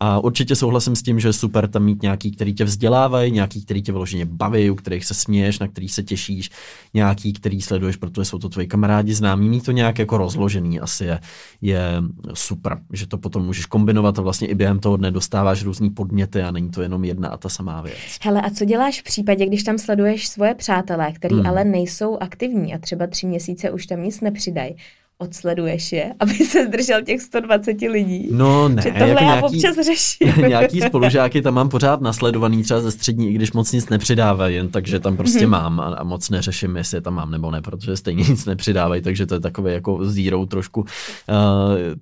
A 0.00 0.18
určitě 0.18 0.56
souhlasím 0.56 0.96
s 0.96 1.02
tím, 1.02 1.20
že 1.20 1.28
je 1.28 1.32
super 1.32 1.68
tam 1.68 1.84
mít 1.84 2.02
nějaký, 2.02 2.30
který 2.30 2.54
tě 2.54 2.64
vzdělávají, 2.64 3.32
nějaký, 3.32 3.47
který 3.48 3.82
tě 3.82 3.92
vyloženě 3.92 4.24
baví, 4.24 4.70
u 4.70 4.74
kterých 4.74 5.04
se 5.04 5.14
směješ, 5.14 5.58
na 5.58 5.68
který 5.68 5.88
se 5.88 6.02
těšíš, 6.02 6.50
nějaký, 6.94 7.32
který 7.32 7.62
sleduješ, 7.62 7.96
protože 7.96 8.24
jsou 8.24 8.38
to 8.38 8.48
tvoji 8.48 8.66
kamarádi 8.66 9.14
známí, 9.14 9.48
mít 9.48 9.64
to 9.64 9.72
nějak 9.72 9.98
jako 9.98 10.18
rozložený 10.18 10.80
asi 10.80 11.04
je, 11.04 11.20
je 11.60 12.02
super, 12.34 12.78
že 12.92 13.06
to 13.06 13.18
potom 13.18 13.46
můžeš 13.46 13.66
kombinovat 13.66 14.18
a 14.18 14.22
vlastně 14.22 14.48
i 14.48 14.54
během 14.54 14.78
toho 14.78 14.96
dne 14.96 15.10
dostáváš 15.10 15.62
různý 15.62 15.90
podněty 15.90 16.42
a 16.42 16.50
není 16.50 16.70
to 16.70 16.82
jenom 16.82 17.04
jedna 17.04 17.28
a 17.28 17.36
ta 17.36 17.48
samá 17.48 17.82
věc. 17.82 17.96
Hele, 18.22 18.42
a 18.42 18.50
co 18.50 18.64
děláš 18.64 19.00
v 19.00 19.04
případě, 19.04 19.46
když 19.46 19.62
tam 19.62 19.78
sleduješ 19.78 20.28
svoje 20.28 20.54
přátelé, 20.54 21.12
který 21.12 21.34
hmm. 21.34 21.46
ale 21.46 21.64
nejsou 21.64 22.18
aktivní 22.20 22.74
a 22.74 22.78
třeba 22.78 23.06
tři 23.06 23.26
měsíce 23.26 23.70
už 23.70 23.86
tam 23.86 24.02
nic 24.02 24.20
nepřidají? 24.20 24.76
Odsleduješ 25.18 25.92
je, 25.92 26.14
aby 26.20 26.34
se 26.34 26.66
zdržel 26.66 27.02
těch 27.02 27.22
120 27.22 27.80
lidí. 27.80 28.28
No 28.30 28.68
ne, 28.68 28.82
že 28.82 28.90
tohle 28.90 29.08
jako 29.08 29.24
já 29.24 29.30
nějaký, 29.30 29.56
občas 29.56 29.86
řeším. 29.86 30.32
nějaký 30.48 30.80
spolužáky 30.86 31.42
tam 31.42 31.54
mám 31.54 31.68
pořád 31.68 32.00
nasledovaný 32.00 32.62
třeba 32.62 32.80
ze 32.80 32.90
střední, 32.90 33.30
i 33.30 33.32
když 33.32 33.52
moc 33.52 33.72
nic 33.72 33.88
nepřidávají, 33.88 34.54
jen 34.54 34.68
takže 34.68 35.00
tam 35.00 35.16
prostě 35.16 35.46
mm-hmm. 35.46 35.50
mám 35.50 35.80
a, 35.80 35.84
a 35.84 36.04
moc 36.04 36.30
neřeším, 36.30 36.76
jestli 36.76 36.96
je 36.96 37.00
tam 37.00 37.14
mám 37.14 37.30
nebo 37.30 37.50
ne, 37.50 37.62
protože 37.62 37.96
stejně 37.96 38.24
nic 38.28 38.46
nepřidávají, 38.46 39.02
takže 39.02 39.26
to 39.26 39.34
je 39.34 39.40
takové 39.40 39.72
jako 39.72 40.04
zírou 40.04 40.46
trošku 40.46 40.80
uh, 40.80 40.86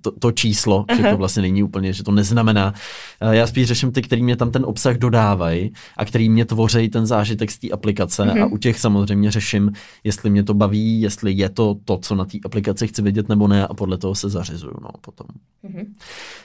to, 0.01 0.11
to 0.11 0.31
číslo, 0.31 0.85
Aha. 0.87 1.01
že 1.01 1.09
to 1.09 1.17
vlastně 1.17 1.41
není 1.41 1.63
úplně, 1.63 1.93
že 1.93 2.03
to 2.03 2.11
neznamená. 2.11 2.73
Uh, 3.21 3.31
já 3.31 3.47
spíš 3.47 3.67
řeším 3.67 3.91
ty, 3.91 4.01
který 4.01 4.23
mě 4.23 4.35
tam 4.35 4.51
ten 4.51 4.65
obsah 4.65 4.97
dodávají 4.97 5.73
a 5.97 6.05
který 6.05 6.29
mě 6.29 6.45
tvoří 6.45 6.89
ten 6.89 7.05
zážitek 7.05 7.51
z 7.51 7.57
té 7.59 7.69
aplikace 7.69 8.23
mm-hmm. 8.23 8.43
a 8.43 8.45
u 8.45 8.57
těch 8.57 8.79
samozřejmě 8.79 9.31
řeším, 9.31 9.71
jestli 10.03 10.29
mě 10.29 10.43
to 10.43 10.53
baví, 10.53 11.01
jestli 11.01 11.31
je 11.31 11.49
to 11.49 11.75
to, 11.85 11.97
co 11.97 12.15
na 12.15 12.25
té 12.25 12.37
aplikaci 12.45 12.87
chci 12.87 13.01
vidět 13.07 13.29
nebo 13.29 13.47
ne 13.47 13.67
a 13.67 13.73
podle 13.73 13.97
toho 13.97 14.15
se 14.15 14.29
zařizuju 14.29 14.73
no, 14.81 14.89
potom. 15.01 15.27
Mm-hmm. 15.63 15.85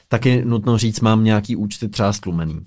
Taky 0.08 0.44
nutno 0.44 0.78
říct, 0.78 1.00
mám 1.00 1.24
nějaký 1.24 1.56
účty 1.56 1.88
třeba 1.88 2.12
stlumený. 2.12 2.60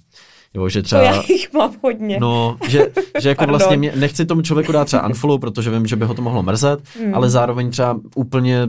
Jo, 0.56 0.70
že 0.70 0.82
třeba, 0.82 1.02
to 1.02 1.08
já 1.08 1.24
jich 1.30 1.54
mám 1.54 1.72
hodně. 1.84 2.18
No, 2.22 2.58
že, 2.70 2.88
že 3.22 3.30
jako 3.30 3.40
Pardon. 3.40 3.52
vlastně 3.52 3.78
mě, 3.78 3.92
nechci 3.96 4.26
tomu 4.26 4.42
člověku 4.42 4.72
dát 4.72 4.86
třeba 4.86 5.08
unfollow, 5.08 5.40
protože 5.40 5.72
vím, 5.72 5.88
že 5.88 5.96
by 5.96 6.06
ho 6.06 6.14
to 6.14 6.22
mohlo 6.22 6.44
mrzet, 6.44 6.80
hmm. 7.00 7.16
ale 7.16 7.30
zároveň 7.30 7.72
třeba 7.72 8.00
úplně 8.16 8.68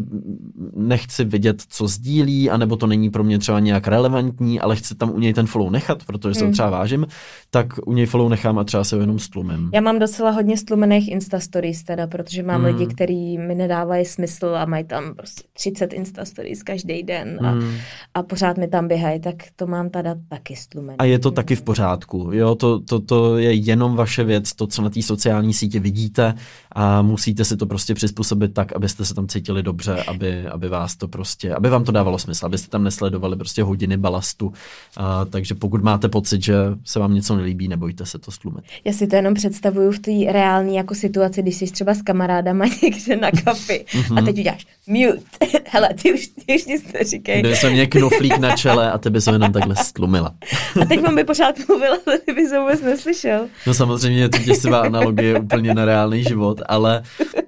nechci 0.77 1.25
vidět, 1.25 1.63
co 1.69 1.89
sdílí, 1.89 2.51
anebo 2.51 2.77
to 2.77 2.87
není 2.87 3.11
pro 3.11 3.25
mě 3.25 3.39
třeba 3.39 3.61
nějak 3.61 3.89
relevantní, 3.89 4.61
ale 4.61 4.77
chci 4.77 4.95
tam 4.95 5.11
u 5.11 5.19
něj 5.19 5.35
ten 5.35 5.47
follow 5.47 5.71
nechat, 5.71 6.05
protože 6.05 6.35
se 6.35 6.45
hmm. 6.45 6.53
třeba 6.53 6.71
vážím, 6.71 7.07
tak 7.51 7.67
u 7.87 7.93
něj 7.93 8.07
follow 8.07 8.29
nechám 8.29 8.59
a 8.59 8.65
třeba 8.65 8.85
se 8.85 8.97
ho 8.97 9.01
jenom 9.01 9.19
stlumím. 9.19 9.71
Já 9.75 9.81
mám 9.81 9.99
docela 9.99 10.31
hodně 10.31 10.57
stlumených 10.57 11.09
Insta 11.09 11.41
stories 11.41 11.85
teda, 11.85 12.07
protože 12.07 12.43
mám 12.43 12.65
hmm. 12.65 12.75
lidi, 12.75 12.95
kteří 12.95 13.39
mi 13.39 13.55
nedávají 13.55 14.05
smysl 14.05 14.57
a 14.57 14.65
mají 14.65 14.85
tam 14.85 15.15
prostě 15.15 15.43
30 15.53 15.93
Insta 15.93 16.25
stories 16.25 16.63
každý 16.63 17.03
den 17.03 17.39
a, 17.47 17.51
hmm. 17.51 17.75
a 18.15 18.23
pořád 18.23 18.57
mi 18.57 18.69
tam 18.69 18.89
běhají, 18.89 19.21
tak 19.21 19.35
to 19.57 19.67
mám 19.67 19.91
teda 19.91 20.15
taky 20.29 20.57
stlumený. 20.57 20.99
A 20.99 21.05
je 21.05 21.19
to 21.19 21.31
taky 21.31 21.57
v 21.57 21.63
pořádku 21.63 21.76
pořádku. 21.77 22.31
Jo, 22.33 22.55
to, 22.55 22.81
to, 22.81 23.01
to 23.01 23.39
je 23.39 23.53
jenom 23.53 23.97
vaše 23.97 24.25
věc, 24.25 24.53
to, 24.53 24.67
co 24.67 24.83
na 24.83 24.91
té 24.91 25.03
sociální 25.03 25.55
sítě 25.55 25.81
vidíte 25.81 26.35
a 26.73 27.03
musíte 27.03 27.45
si 27.45 27.57
to 27.57 27.67
prostě 27.67 27.95
přizpůsobit 27.95 28.55
tak, 28.55 28.73
abyste 28.73 29.05
se 29.05 29.15
tam 29.15 29.29
cítili 29.29 29.63
dobře, 29.63 30.03
aby, 30.03 30.47
aby 30.47 30.69
vás 30.69 30.97
to 30.97 31.09
prostě, 31.09 31.55
aby 31.55 31.71
vám 31.71 31.85
to 31.85 31.93
dávalo 31.93 32.19
smysl, 32.19 32.47
abyste 32.47 32.69
tam 32.69 32.85
nesledovali 32.85 33.37
prostě 33.37 33.63
hodiny 33.63 33.97
balastu. 33.97 34.53
A, 34.97 35.25
takže 35.25 35.55
pokud 35.55 35.83
máte 35.83 36.09
pocit, 36.09 36.43
že 36.43 36.55
se 36.85 36.99
vám 36.99 37.15
něco 37.15 37.37
nelíbí, 37.37 37.69
nebojte 37.69 38.07
se 38.07 38.19
to 38.19 38.31
stlumit. 38.31 38.65
Já 38.85 38.93
si 38.93 39.07
to 39.07 39.17
jenom 39.17 39.35
představuju 39.35 39.93
v 39.93 39.99
té 39.99 40.33
reální 40.33 40.77
jako 40.77 40.95
situaci, 40.95 41.43
když 41.43 41.57
jsi 41.57 41.67
třeba 41.67 41.95
s 41.95 42.03
kamarádama 42.03 42.65
někde 42.83 43.17
na 43.17 43.31
kafi 43.31 43.85
a 44.17 44.23
teď 44.23 44.39
uděláš 44.39 44.67
mute. 44.87 45.47
Hele, 45.71 45.89
ty 46.03 46.13
už, 46.13 46.27
ty 46.27 46.57
už 46.57 46.67
nic 46.67 46.93
neříkej. 46.93 47.41
Kdyby 47.41 47.57
se 47.57 47.71
mě 47.71 47.87
knoflík 47.87 48.39
na 48.39 48.57
čele 48.57 48.93
a 48.93 48.99
ty 48.99 49.11
by 49.11 49.21
se 49.21 49.31
jenom 49.31 49.53
takhle 49.53 49.77
stlumila. 49.77 50.35
A 50.83 50.85
teď 50.85 51.03
mám 51.03 51.15
by 51.15 51.25
pořád 51.25 51.66
mluvil, 51.69 51.93
ale 52.07 52.19
ty 52.27 52.33
bys 52.33 52.53
vůbec 52.61 52.83
neslyšel. 52.83 53.47
No 53.67 53.75
samozřejmě 53.75 54.21
je 54.21 54.29
to 54.29 54.39
děsivá 54.39 54.81
analogie 54.81 55.41
úplně 55.41 55.75
na 55.75 55.85
reálný 55.85 56.23
život, 56.23 56.63
ale, 56.67 57.03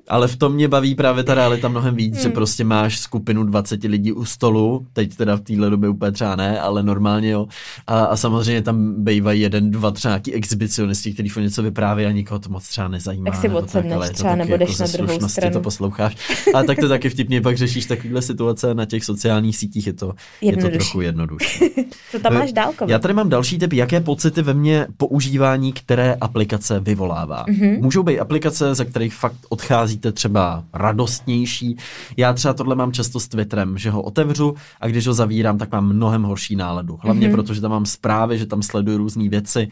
ale 0.09 0.29
v 0.29 0.37
tom 0.37 0.53
mě 0.53 0.69
baví 0.69 0.95
právě 0.95 1.25
ta 1.25 1.35
realita 1.35 1.69
mnohem 1.69 1.95
víc, 1.95 2.15
hmm. 2.15 2.23
že 2.23 2.29
prostě 2.29 2.65
máš 2.65 2.99
skupinu 2.99 3.45
20 3.45 3.85
lidí 3.85 4.13
u 4.13 4.25
stolu, 4.25 4.87
teď 4.93 5.17
teda 5.17 5.37
v 5.37 5.41
téhle 5.41 5.71
době 5.71 5.89
úplně 5.89 6.13
třeba 6.13 6.37
ne, 6.37 6.61
ale 6.61 6.83
normálně 6.83 7.31
jo. 7.31 7.47
A, 7.87 8.05
a 8.05 8.17
samozřejmě 8.17 8.63
tam 8.63 9.05
bývají 9.05 9.41
jeden, 9.41 9.71
dva 9.71 9.91
třeba 9.91 10.13
nějaký 10.13 10.35
exhibicionisti, 10.35 11.15
kteří 11.15 11.33
o 11.37 11.41
něco 11.41 11.63
vypráví 11.63 12.05
a 12.05 12.11
nikoho 12.11 12.39
to 12.39 12.49
moc 12.49 12.69
třeba 12.69 12.89
nezajímá. 12.89 13.31
Tak 13.31 13.41
si 13.41 13.49
odsedneš 13.49 14.11
třeba, 14.13 14.35
nebo 14.35 14.57
jdeš 14.57 14.71
jako 14.71 14.83
na 14.83 14.89
druhou 14.93 15.29
stranu. 15.29 15.53
to 15.53 15.61
posloucháš. 15.61 16.17
A 16.55 16.63
tak 16.63 16.79
to 16.79 16.89
taky 16.89 17.09
vtipně 17.11 17.41
pak 17.41 17.57
řešíš 17.57 17.87
takovéhle 17.87 18.23
situace 18.23 18.75
na 18.75 18.85
těch 18.85 19.05
sociálních 19.05 19.57
sítích, 19.57 19.87
je 19.87 19.93
to, 19.93 20.15
je 20.41 20.57
to 20.57 20.69
trochu 20.69 21.01
jednodušší. 21.01 21.65
Co 22.11 22.19
tam 22.19 22.35
máš 22.35 22.53
dálko? 22.53 22.85
Já 22.89 22.99
tady 22.99 23.15
mám 23.15 23.29
další 23.29 23.59
tip, 23.59 23.73
jaké 23.73 23.98
pocity 24.01 24.43
ve 24.43 24.55
mně 24.55 24.87
používání 24.97 25.73
které 25.73 26.15
aplikace 26.21 26.81
vyvolává. 26.81 27.45
Mm-hmm. 27.47 27.83
Můžou 27.83 28.03
být 28.03 28.21
aplikace, 28.21 28.75
ze 28.75 28.85
kterých 28.85 29.15
fakt 29.15 29.37
odcházíte 29.49 30.13
třeba 30.13 30.65
radostnější. 30.73 31.77
Já 32.17 32.33
třeba 32.33 32.55
tohle 32.55 32.75
mám 32.75 32.93
často 32.93 33.21
s 33.21 33.29
Twitterem, 33.29 33.79
že 33.79 33.91
ho 33.91 34.03
otevřu 34.03 34.55
a 34.81 34.89
když 34.89 35.07
ho 35.07 35.15
zavírám, 35.15 35.59
tak 35.59 35.73
mám 35.73 35.87
mnohem 35.87 36.23
horší 36.23 36.57
náladu. 36.57 36.99
Hlavně 37.03 37.29
mm-hmm. 37.29 37.33
protože 37.33 37.61
tam 37.61 37.71
mám 37.71 37.87
zprávy, 37.87 38.39
že 38.39 38.47
tam 38.47 38.63
sleduju 38.63 38.99
různé 38.99 39.29
věci 39.29 39.69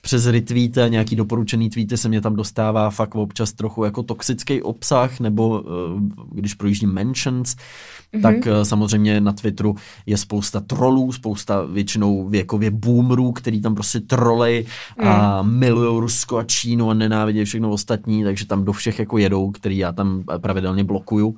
přes 0.00 0.26
retweety 0.26 0.80
a 0.80 0.88
nějaký 0.88 1.16
doporučený 1.16 1.70
tweety 1.70 1.96
se 1.96 2.08
mě 2.08 2.20
tam 2.20 2.36
dostává 2.36 2.90
fakt 2.90 3.14
občas 3.14 3.52
trochu 3.52 3.84
jako 3.84 4.02
toxický 4.02 4.62
obsah, 4.62 5.20
nebo 5.20 5.48
uh, 5.48 6.00
když 6.32 6.54
projíždím 6.54 6.92
mentions, 6.92 7.56
mm-hmm. 7.56 8.22
tak 8.22 8.36
uh, 8.36 8.62
samozřejmě 8.62 9.20
na 9.20 9.32
Twitteru 9.32 9.76
je 10.06 10.16
spousta 10.16 10.60
trolů, 10.60 11.12
spousta 11.12 11.62
většinou 11.62 12.28
věkově 12.28 12.70
boomerů, 12.70 13.32
který 13.32 13.60
tam 13.60 13.74
prostě 13.74 14.00
trolej 14.00 14.66
mm. 15.02 15.08
a 15.08 15.42
milují 15.42 16.00
Rusko 16.00 16.38
a 16.38 16.44
Čínu 16.44 16.90
a 16.90 16.94
nenávidí 16.94 17.44
všechno 17.44 17.70
ostatní, 17.70 18.24
takže 18.24 18.46
tam 18.46 18.64
do 18.64 18.72
všech 18.72 18.98
jako 18.98 19.18
jedou, 19.18 19.50
který 19.50 19.78
já 19.78 19.92
tam 19.92 20.22
pravidelně 20.40 20.84
blokuju. 20.84 21.28
Um, 21.28 21.36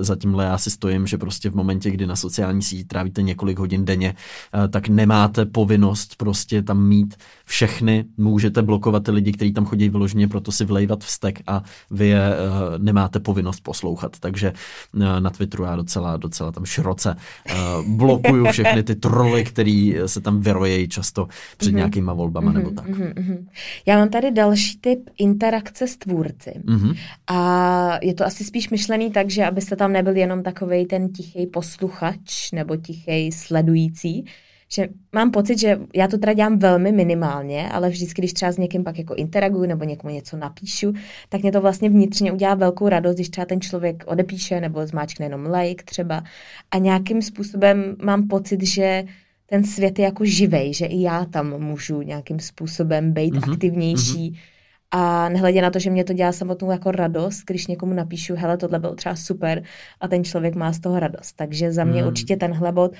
zatímhle 0.00 0.44
já 0.44 0.58
si 0.58 0.70
stojím, 0.70 1.06
že 1.06 1.18
prostě 1.18 1.50
v 1.50 1.54
momentě, 1.54 1.90
kdy 1.90 2.06
na 2.06 2.16
sociální 2.16 2.62
síti 2.62 2.84
trávíte 2.84 3.22
několik 3.22 3.58
hodin 3.58 3.84
denně, 3.84 4.14
uh, 4.54 4.68
tak 4.68 4.88
nemáte 4.88 5.46
povinnost 5.46 6.16
prostě 6.16 6.62
tam 6.62 6.88
mít 6.88 7.14
všechny, 7.50 8.04
můžete 8.16 8.62
blokovat 8.62 9.04
ty 9.04 9.10
lidi, 9.10 9.32
kteří 9.32 9.52
tam 9.52 9.64
chodí 9.64 9.88
vyloženě, 9.88 10.28
proto 10.28 10.52
si 10.52 10.64
vlejvat 10.64 11.04
vztek 11.04 11.42
a 11.46 11.62
vy 11.90 12.06
je 12.08 12.20
uh, 12.30 12.78
nemáte 12.78 13.20
povinnost 13.20 13.60
poslouchat. 13.60 14.16
Takže 14.20 14.52
uh, 14.92 15.20
na 15.20 15.30
Twitteru 15.30 15.64
já 15.64 15.76
docela, 15.76 16.16
docela 16.16 16.52
tam 16.52 16.64
široce 16.64 17.16
uh, 17.16 17.88
blokuju 17.96 18.46
všechny 18.46 18.82
ty 18.82 18.94
troly, 18.94 19.44
který 19.44 19.96
se 20.06 20.20
tam 20.20 20.40
vyrojejí 20.40 20.88
často 20.88 21.28
před 21.56 21.70
mm-hmm. 21.70 21.76
nějakýma 21.76 22.12
volbama 22.12 22.50
mm-hmm, 22.50 22.54
nebo 22.54 22.70
tak. 22.70 22.88
Mm-hmm. 22.88 23.46
Já 23.86 23.98
mám 23.98 24.08
tady 24.08 24.30
další 24.30 24.78
typ 24.78 25.10
interakce 25.18 25.86
s 25.86 25.96
tvůrci. 25.96 26.52
Mm-hmm. 26.64 26.96
A 27.26 27.98
je 28.02 28.14
to 28.14 28.26
asi 28.26 28.44
spíš 28.44 28.70
myšlený 28.70 29.10
tak, 29.10 29.30
že 29.30 29.46
abyste 29.46 29.76
tam 29.76 29.92
nebyl 29.92 30.16
jenom 30.16 30.42
takový 30.42 30.86
ten 30.86 31.08
tichý 31.08 31.46
posluchač 31.46 32.52
nebo 32.52 32.76
tichý 32.76 33.32
sledující, 33.32 34.24
že 34.72 34.88
mám 35.12 35.30
pocit, 35.30 35.58
že 35.58 35.78
já 35.94 36.08
to 36.08 36.18
teda 36.18 36.32
dělám 36.32 36.58
velmi 36.58 36.92
minimálně, 36.92 37.68
ale 37.68 37.88
vždycky, 37.90 38.20
když 38.20 38.32
třeba 38.32 38.52
s 38.52 38.58
někým 38.58 38.84
pak 38.84 38.98
jako 38.98 39.14
interaguju 39.14 39.66
nebo 39.66 39.84
někomu 39.84 40.14
něco 40.14 40.36
napíšu, 40.36 40.92
tak 41.28 41.42
mě 41.42 41.52
to 41.52 41.60
vlastně 41.60 41.90
vnitřně 41.90 42.32
udělá 42.32 42.54
velkou 42.54 42.88
radost, 42.88 43.14
když 43.14 43.28
třeba 43.28 43.44
ten 43.44 43.60
člověk 43.60 44.04
odepíše 44.06 44.60
nebo 44.60 44.86
zmáčkne 44.86 45.26
jenom 45.26 45.46
like 45.46 45.84
třeba. 45.84 46.22
A 46.70 46.78
nějakým 46.78 47.22
způsobem 47.22 47.96
mám 48.02 48.28
pocit, 48.28 48.62
že 48.62 49.04
ten 49.46 49.64
svět 49.64 49.98
je 49.98 50.04
jako 50.04 50.24
živej, 50.24 50.74
že 50.74 50.86
i 50.86 51.02
já 51.02 51.24
tam 51.24 51.60
můžu 51.60 52.02
nějakým 52.02 52.40
způsobem 52.40 53.12
být 53.12 53.34
mm-hmm, 53.34 53.52
aktivnější, 53.52 54.30
mm-hmm 54.30 54.59
a 54.90 55.28
nehledě 55.28 55.62
na 55.62 55.70
to, 55.70 55.78
že 55.78 55.90
mě 55.90 56.04
to 56.04 56.12
dělá 56.12 56.32
samotnou 56.32 56.70
jako 56.70 56.90
radost, 56.90 57.42
když 57.46 57.66
někomu 57.66 57.94
napíšu, 57.94 58.34
hele, 58.36 58.56
tohle 58.56 58.78
bylo 58.78 58.94
třeba 58.94 59.16
super 59.16 59.62
a 60.00 60.08
ten 60.08 60.24
člověk 60.24 60.54
má 60.54 60.72
z 60.72 60.80
toho 60.80 61.00
radost. 61.00 61.32
Takže 61.32 61.72
za 61.72 61.84
mě 61.84 62.02
mm. 62.02 62.08
určitě 62.08 62.36
tenhle 62.36 62.72
bod. 62.72 62.92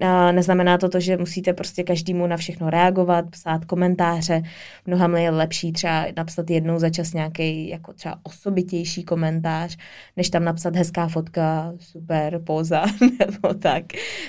A 0.00 0.32
neznamená 0.32 0.78
to 0.78 0.88
to, 0.88 1.00
že 1.00 1.16
musíte 1.16 1.52
prostě 1.52 1.82
každému 1.82 2.26
na 2.26 2.36
všechno 2.36 2.70
reagovat, 2.70 3.24
psát 3.30 3.64
komentáře. 3.64 4.42
Mnohem 4.86 5.16
je 5.16 5.30
lepší 5.30 5.72
třeba 5.72 6.06
napsat 6.16 6.50
jednou 6.50 6.78
za 6.78 6.90
čas 6.90 7.12
nějaký 7.12 7.68
jako 7.68 7.92
třeba 7.92 8.18
osobitější 8.22 9.04
komentář, 9.04 9.76
než 10.16 10.30
tam 10.30 10.44
napsat 10.44 10.76
hezká 10.76 11.08
fotka, 11.08 11.72
super, 11.78 12.40
póza 12.44 12.84
nebo 13.18 13.54
tak. 13.54 13.84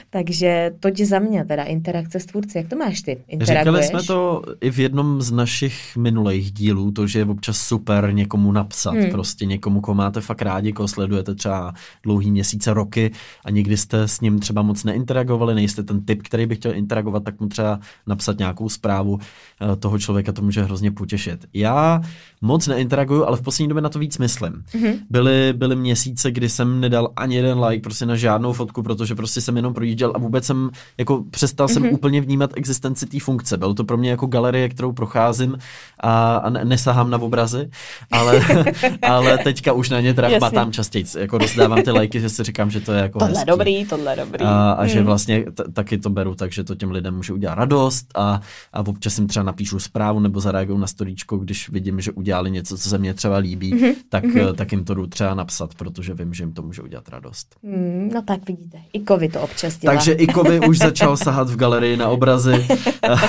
Takže 0.10 0.72
to 0.80 0.92
ti 0.92 1.06
za 1.06 1.20
mě 1.20 1.46
teda 1.46 1.64
interakce 1.64 2.20
s 2.20 2.26
tvůrci. 2.26 2.58
Jak 2.58 2.68
to 2.68 2.76
máš 2.76 3.02
ty? 3.02 3.24
Říkali 3.42 3.84
jsme 3.84 4.04
to 4.04 4.42
i 4.62 4.72
v 4.72 4.80
jednom 4.80 5.22
z 5.22 5.32
našich 5.32 5.98
minulých 5.98 6.52
dílů, 6.52 6.92
to 6.92 7.05
že 7.08 7.20
je 7.20 7.26
občas 7.26 7.58
super 7.58 8.14
někomu 8.14 8.52
napsat, 8.52 8.92
hmm. 8.92 9.12
prostě 9.12 9.46
někomu, 9.46 9.82
koho 9.82 9.96
máte 9.96 10.22
fakt 10.22 10.42
rádi, 10.42 10.74
koho 10.74 10.88
sledujete 10.88 11.36
třeba 11.36 11.74
dlouhý 12.04 12.32
měsíce, 12.32 12.74
roky 12.74 13.12
a 13.46 13.52
nikdy 13.52 13.78
jste 13.78 14.08
s 14.08 14.22
ním 14.22 14.40
třeba 14.40 14.62
moc 14.62 14.84
neinteragovali, 14.84 15.56
nejste 15.56 15.84
ten 15.84 16.06
typ, 16.06 16.22
který 16.24 16.46
by 16.46 16.56
chtěl 16.56 16.76
interagovat, 16.76 17.24
tak 17.24 17.40
mu 17.40 17.48
třeba 17.48 17.80
napsat 18.08 18.38
nějakou 18.38 18.70
zprávu 18.70 19.20
eh, 19.20 19.76
toho 19.76 20.00
člověka, 20.00 20.32
to 20.32 20.42
může 20.42 20.64
hrozně 20.64 20.92
potěšit. 20.92 21.46
Já 21.54 22.02
moc 22.42 22.68
neinteraguju, 22.68 23.26
ale 23.26 23.38
v 23.38 23.42
poslední 23.42 23.68
době 23.68 23.82
na 23.82 23.90
to 23.90 24.00
víc 24.00 24.18
myslím. 24.18 24.64
Hmm. 24.74 24.94
Byly, 25.10 25.54
byly 25.54 25.76
měsíce, 25.76 26.32
kdy 26.32 26.50
jsem 26.50 26.80
nedal 26.80 27.12
ani 27.16 27.36
jeden 27.36 27.60
like 27.60 27.82
prostě 27.82 28.06
na 28.06 28.16
žádnou 28.16 28.54
fotku, 28.54 28.84
protože 28.84 29.16
prostě 29.16 29.42
jsem 29.42 29.56
jenom 29.56 29.74
projížděl 29.74 30.12
a 30.16 30.20
vůbec 30.20 30.46
jsem 30.46 30.70
jako 30.98 31.24
přestal 31.32 31.68
jsem 31.68 31.84
hmm. 31.84 31.94
úplně 31.94 32.22
vnímat 32.22 32.52
existenci 32.56 33.06
té 33.06 33.20
funkce. 33.20 33.58
Bylo 33.58 33.74
to 33.74 33.84
pro 33.84 33.98
mě 33.98 34.10
jako 34.10 34.28
galerie, 34.28 34.70
kterou 34.70 34.92
procházím 34.92 35.58
a, 36.00 36.36
a 36.36 36.50
nesáhl 36.50 36.95
sahám 36.96 37.10
na 37.12 37.18
obrazy, 37.22 37.70
ale, 38.12 38.42
ale 39.02 39.38
teďka 39.38 39.74
už 39.74 39.90
na 39.90 40.00
ně 40.02 40.16
Jasně. 40.18 40.38
chmatám 40.38 40.72
častěji. 40.72 41.06
Jako 41.20 41.38
dostávám 41.38 41.82
ty 41.82 41.92
lajky, 41.92 42.22
že 42.22 42.30
si 42.30 42.44
říkám, 42.44 42.72
že 42.72 42.80
to 42.80 42.94
je 42.94 43.02
jako 43.02 43.20
Tohle 43.20 43.34
hezký. 43.40 43.46
dobrý, 43.50 43.86
tohle 43.86 44.16
dobrý. 44.16 44.46
A, 44.46 44.72
a 44.72 44.86
že 44.88 44.96
Hmm. 45.00 45.06
vlastně 45.06 45.44
t- 45.54 45.64
taky 45.74 45.98
to 45.98 46.10
beru 46.10 46.36
tak, 46.36 46.52
že 46.52 46.64
to 46.64 46.76
těm 46.76 46.92
lidem 46.92 47.16
může 47.16 47.34
udělat 47.34 47.56
radost 47.56 48.08
a, 48.16 48.42
a 48.74 48.80
občas 48.88 49.18
jim 49.18 49.28
třeba 49.28 49.44
napíšu 49.44 49.80
zprávu 49.80 50.20
nebo 50.20 50.40
zareaguju 50.40 50.78
na 50.78 50.88
storíčko, 50.88 51.38
když 51.38 51.70
vidím, 51.70 52.02
že 52.02 52.12
udělali 52.12 52.52
něco, 52.52 52.78
co 52.78 52.90
se 52.90 52.98
mně 52.98 53.14
třeba 53.14 53.38
líbí, 53.38 53.74
Mhm, 53.74 53.92
tak, 54.10 54.24
eh, 54.36 54.54
tak 54.54 54.72
jim 54.72 54.84
to 54.84 54.94
jdu 54.94 55.08
třeba 55.08 55.34
napsat, 55.34 55.76
protože 55.76 56.14
vím, 56.14 56.34
že 56.34 56.44
jim 56.44 56.54
to 56.54 56.62
může 56.62 56.82
udělat 56.82 57.10
radost. 57.10 57.56
Hmm, 57.64 58.10
no 58.14 58.22
tak 58.22 58.48
vidíte, 58.48 58.78
i 58.94 59.00
Kovy 59.00 59.30
to 59.30 59.42
občas 59.42 59.78
dělá. 59.78 59.94
Takže 59.96 60.12
Ikovi 60.12 60.60
už 60.60 60.78
začal 60.78 61.18
sahat 61.26 61.50
v 61.50 61.56
galerii 61.56 61.98
na 61.98 62.08
obrazy. 62.10 62.68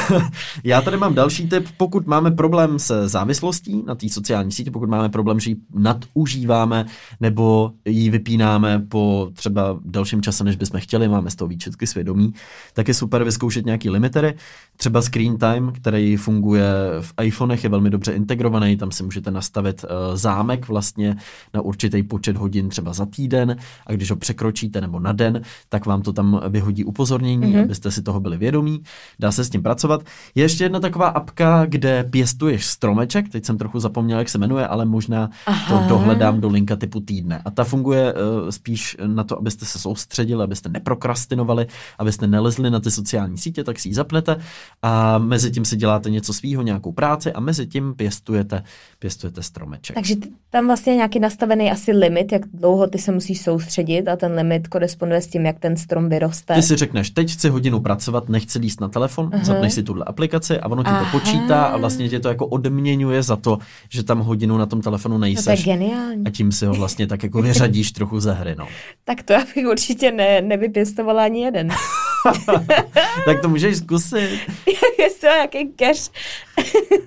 Já 0.64 0.80
tady 0.80 0.96
mám 0.96 1.14
další 1.14 1.48
tip. 1.48 1.66
Pokud 1.76 2.06
máme 2.06 2.30
problém 2.30 2.78
se 2.78 3.08
závislostí 3.08 3.55
na 3.86 3.94
té 3.94 4.08
sociální 4.08 4.52
síti, 4.52 4.70
pokud 4.70 4.88
máme 4.88 5.08
problém, 5.08 5.40
že 5.40 5.50
ji 5.50 5.56
nadužíváme 5.74 6.86
nebo 7.20 7.72
ji 7.84 8.10
vypínáme 8.10 8.78
po 8.88 9.30
třeba 9.32 9.80
delším 9.84 10.22
čase, 10.22 10.44
než 10.44 10.56
bychom 10.56 10.80
chtěli, 10.80 11.08
máme 11.08 11.30
z 11.30 11.34
toho 11.34 11.48
výčetky 11.48 11.86
svědomí, 11.86 12.34
tak 12.74 12.88
je 12.88 12.94
super 12.94 13.24
vyzkoušet 13.24 13.66
nějaký 13.66 13.90
limitery. 13.90 14.34
Třeba 14.76 15.02
Screen 15.02 15.38
Time, 15.38 15.72
který 15.72 16.16
funguje 16.16 16.64
v 17.00 17.14
iPhonech, 17.22 17.64
je 17.64 17.70
velmi 17.70 17.90
dobře 17.90 18.12
integrovaný, 18.12 18.76
tam 18.76 18.90
si 18.90 19.02
můžete 19.02 19.30
nastavit 19.30 19.84
uh, 19.84 20.16
zámek 20.16 20.68
vlastně 20.68 21.16
na 21.54 21.60
určitý 21.60 22.02
počet 22.02 22.36
hodin 22.36 22.68
třeba 22.68 22.92
za 22.92 23.06
týden 23.06 23.56
a 23.86 23.92
když 23.92 24.10
ho 24.10 24.16
překročíte 24.16 24.80
nebo 24.80 25.00
na 25.00 25.12
den, 25.12 25.40
tak 25.68 25.86
vám 25.86 26.02
to 26.02 26.12
tam 26.12 26.40
vyhodí 26.48 26.84
upozornění, 26.84 27.54
mm-hmm. 27.54 27.62
abyste 27.62 27.90
si 27.90 28.02
toho 28.02 28.20
byli 28.20 28.36
vědomí. 28.36 28.82
Dá 29.18 29.32
se 29.32 29.44
s 29.44 29.50
tím 29.50 29.62
pracovat. 29.62 30.04
Je 30.34 30.44
ještě 30.44 30.64
jedna 30.64 30.80
taková 30.80 31.08
apka, 31.08 31.66
kde 31.66 32.04
pěstuješ 32.04 32.66
stromeček, 32.66 33.28
teď 33.28 33.44
jsem 33.46 33.58
trochu 33.58 33.80
zapomněl, 33.80 34.18
jak 34.18 34.28
se 34.28 34.38
jmenuje, 34.38 34.66
ale 34.66 34.84
možná 34.84 35.30
Aha. 35.46 35.78
to 35.78 35.88
dohledám 35.88 36.40
do 36.40 36.48
linka 36.48 36.76
typu 36.76 37.00
týdne. 37.00 37.42
A 37.44 37.50
ta 37.50 37.64
funguje 37.64 38.12
uh, 38.12 38.50
spíš 38.50 38.96
na 39.06 39.24
to, 39.24 39.38
abyste 39.38 39.64
se 39.64 39.78
soustředili, 39.78 40.44
abyste 40.44 40.68
neprokrastinovali, 40.68 41.66
abyste 41.98 42.26
nelezli 42.26 42.70
na 42.70 42.80
ty 42.80 42.90
sociální 42.90 43.38
sítě, 43.38 43.64
tak 43.64 43.78
si 43.78 43.88
ji 43.88 43.94
zapnete 43.94 44.36
a 44.82 45.18
mezi 45.18 45.50
tím 45.50 45.64
si 45.64 45.76
děláte 45.76 46.10
něco 46.10 46.32
svýho, 46.32 46.62
nějakou 46.62 46.92
práci 46.92 47.32
a 47.32 47.40
mezi 47.40 47.66
tím 47.66 47.94
pěstujete, 47.94 48.62
pěstujete 48.98 49.42
stromeček. 49.42 49.94
Takže 49.94 50.14
tam 50.50 50.66
vlastně 50.66 50.92
je 50.92 50.96
nějaký 50.96 51.18
nastavený 51.18 51.70
asi 51.70 51.92
limit, 51.92 52.32
jak 52.32 52.42
dlouho 52.54 52.86
ty 52.86 52.98
se 52.98 53.12
musíš 53.12 53.40
soustředit 53.40 54.08
a 54.08 54.16
ten 54.16 54.32
limit 54.32 54.68
koresponduje 54.68 55.20
s 55.20 55.26
tím, 55.26 55.46
jak 55.46 55.58
ten 55.58 55.76
strom 55.76 56.08
vyroste. 56.08 56.54
Ty 56.54 56.62
si 56.62 56.76
řekneš, 56.76 57.10
teď 57.10 57.32
chci 57.32 57.48
hodinu 57.48 57.80
pracovat, 57.80 58.28
nechci 58.28 58.58
líst 58.58 58.80
na 58.80 58.88
telefon, 58.88 59.30
Aha. 59.32 59.44
zapneš 59.44 59.72
si 59.72 59.82
tuhle 59.82 60.04
aplikaci 60.04 60.60
a 60.60 60.68
ono 60.68 60.82
ti 60.82 60.90
to 60.90 60.96
Aha. 60.96 61.12
počítá 61.12 61.64
a 61.64 61.76
vlastně 61.76 62.08
tě 62.08 62.20
to 62.20 62.28
jako 62.28 62.46
odměňuje 62.46 63.22
za 63.22 63.35
to, 63.36 63.58
že 63.88 64.02
tam 64.02 64.20
hodinu 64.20 64.58
na 64.58 64.66
tom 64.66 64.80
telefonu 64.80 65.14
no 65.14 65.20
to 65.20 65.26
je 65.26 65.34
nejseš. 65.34 65.64
geniální. 65.64 66.26
a 66.26 66.30
tím 66.30 66.52
si 66.52 66.66
ho 66.66 66.74
vlastně 66.74 67.06
tak 67.06 67.22
jako 67.22 67.42
vyřadíš 67.42 67.92
trochu 67.92 68.20
ze 68.20 68.32
hry, 68.32 68.54
no. 68.58 68.68
Tak 69.04 69.22
to 69.22 69.32
já 69.32 69.44
bych 69.54 69.66
určitě 69.66 70.12
ne, 70.12 70.40
nevypěstovala 70.40 71.24
ani 71.24 71.40
jeden. 71.42 71.68
tak 73.24 73.40
to 73.42 73.48
můžeš 73.48 73.76
zkusit. 73.76 74.40
Jestli 74.98 75.20
to 75.20 75.26
nějaký 75.26 75.72
cash. 75.76 76.10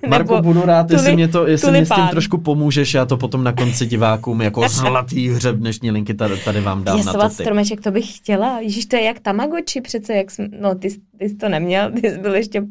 Marko, 0.08 0.42
budu 0.42 0.62
rád, 0.62 0.90
jestli 0.90 1.06
tuli- 1.06 1.14
mě, 1.14 1.28
to, 1.28 1.46
jestli 1.46 1.70
mě 1.70 1.86
s 1.86 1.88
tím 1.94 2.08
trošku 2.10 2.38
pomůžeš, 2.38 2.94
já 2.94 3.04
to 3.04 3.16
potom 3.16 3.44
na 3.44 3.52
konci 3.52 3.86
divákům 3.86 4.40
jako 4.42 4.68
zlatý 4.68 5.28
hřeb 5.28 5.56
dnešní 5.56 5.90
linky 5.90 6.14
tady, 6.14 6.36
tady 6.36 6.60
vám 6.60 6.84
dám 6.84 7.04
na 7.04 7.12
to 7.12 7.28
ty. 7.28 7.34
stromeček, 7.34 7.80
to 7.80 7.90
bych 7.90 8.16
chtěla. 8.16 8.60
Ježíš, 8.60 8.86
to 8.86 8.96
je 8.96 9.02
jak 9.02 9.20
Tamagotchi 9.20 9.80
přece, 9.80 10.14
jak 10.14 10.30
jsem, 10.30 10.48
no 10.60 10.74
ty, 10.74 10.90
jsi- 10.90 11.00
ty 11.18 11.28
jsi 11.28 11.34
to 11.34 11.48
neměl, 11.48 11.90
ty 11.92 12.10
jsi 12.10 12.18
byl 12.18 12.34
ještě 12.34 12.62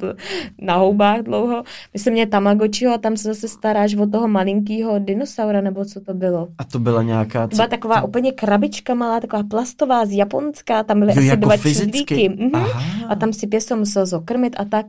na 0.61 0.75
houbách 0.75 1.19
dlouho. 1.21 1.63
My 1.93 1.99
jsme 1.99 2.11
měli 2.11 2.29
Tamagotchiho 2.29 2.93
a 2.93 2.97
tam 2.97 3.17
se 3.17 3.35
zase 3.39 3.48
staráš 3.48 3.96
o 3.96 4.08
toho 4.08 4.27
malinkého 4.27 5.00
dinosaura, 5.00 5.62
nebo 5.62 5.86
co 5.86 6.01
to 6.01 6.13
bylo. 6.13 6.48
A 6.58 6.63
to 6.63 6.79
byla 6.79 7.03
nějaká... 7.03 7.48
To 7.48 7.55
byla 7.55 7.67
taková 7.67 8.01
úplně 8.01 8.31
krabička 8.31 8.93
malá, 8.93 9.19
taková 9.19 9.43
plastová 9.43 10.05
z 10.05 10.12
Japonská, 10.12 10.84
tam 10.84 11.00
byly 11.00 11.12
jo, 11.12 11.17
asi 11.17 11.27
jako 11.27 11.41
dva 11.41 11.58
čudlíky. 11.58 12.29
Mhm. 12.29 12.63
A 13.10 13.15
tam 13.15 13.34
si 13.34 13.48
pěsto 13.48 13.75
musel 13.75 14.05
zokrmit 14.05 14.55
a 14.60 14.65
tak. 14.65 14.86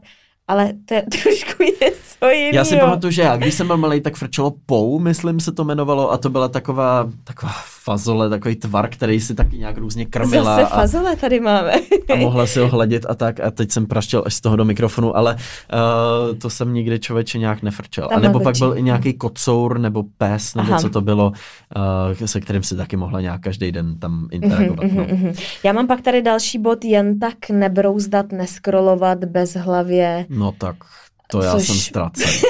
Ale 0.48 0.72
to 0.84 0.94
je 0.94 1.02
trošku 1.22 1.62
něco 1.62 2.28
jiného. 2.28 2.54
Já 2.54 2.64
si 2.64 2.76
pamatuju, 2.76 3.10
že 3.10 3.22
já, 3.22 3.36
když 3.36 3.54
jsem 3.54 3.66
byl 3.66 3.76
malý, 3.76 4.00
tak 4.00 4.16
frčelo 4.16 4.52
pou, 4.66 4.98
myslím 4.98 5.40
se 5.40 5.52
to 5.52 5.62
jmenovalo, 5.62 6.12
a 6.12 6.18
to 6.18 6.30
byla 6.30 6.48
taková, 6.48 7.10
taková 7.24 7.52
fazole, 7.90 8.30
takový 8.30 8.56
tvar, 8.56 8.88
který 8.88 9.20
si 9.20 9.34
taky 9.34 9.58
nějak 9.58 9.78
různě 9.78 10.06
krmila 10.06 10.56
Zase 10.56 10.62
a, 10.62 10.80
fazole 10.80 11.16
tady 11.16 11.40
máme. 11.40 11.72
a 12.12 12.16
mohla 12.16 12.46
si 12.46 12.60
ho 12.60 12.68
hladit 12.68 13.06
a 13.08 13.14
tak. 13.14 13.40
A 13.40 13.50
teď 13.50 13.70
jsem 13.70 13.86
praštěl 13.86 14.22
až 14.26 14.34
z 14.34 14.40
toho 14.40 14.56
do 14.56 14.64
mikrofonu, 14.64 15.16
ale 15.16 15.34
uh, 15.34 16.38
to 16.38 16.50
jsem 16.50 16.74
nikdy 16.74 16.98
člověče 16.98 17.38
nějak 17.38 17.62
nefrčel. 17.62 18.08
A 18.12 18.18
nebo 18.20 18.40
pak 18.40 18.56
byl 18.58 18.78
i 18.78 18.82
nějaký 18.82 19.14
kocour 19.14 19.78
nebo 19.78 20.04
pes, 20.18 20.54
nebo 20.54 20.68
Aha. 20.70 20.78
co 20.78 20.90
to 20.90 21.00
bylo, 21.00 21.32
uh, 22.20 22.26
se 22.26 22.40
kterým 22.40 22.62
si 22.62 22.76
taky 22.76 22.96
mohla 22.96 23.20
nějak 23.20 23.40
každý 23.40 23.72
den 23.72 23.98
tam 23.98 24.28
interagovat. 24.30 24.84
Mhm, 24.84 24.96
no. 24.96 25.02
mhm, 25.02 25.16
mhm. 25.16 25.32
Já 25.64 25.72
mám 25.72 25.86
pak 25.86 26.00
tady 26.00 26.22
další 26.22 26.58
bod, 26.58 26.84
jen 26.84 27.18
tak 27.18 27.50
nebrouzdat, 27.50 28.32
neskrolovat 28.32 29.24
bez 29.24 29.54
hlavě. 29.54 30.26
no 30.28 30.52
tak, 30.58 30.76
to 31.30 31.42
já 31.42 31.52
Což- 31.52 31.66
jsem 31.66 31.76
ztracen. 31.76 32.30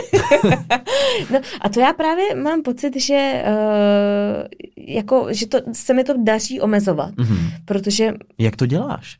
No 1.31 1.41
a 1.61 1.69
to 1.69 1.81
já 1.81 1.93
právě 1.93 2.35
mám 2.35 2.63
pocit, 2.63 2.97
že, 3.01 3.45
uh, 3.47 4.47
jako, 4.77 5.27
že 5.31 5.47
to, 5.47 5.59
se 5.73 5.95
mi 5.95 6.05
to 6.05 6.15
daří 6.17 6.61
omezovat, 6.61 7.17
Mhm. 7.17 7.37
protože 7.65 8.15
Jak 8.39 8.57
to 8.57 8.67
děláš? 8.67 9.19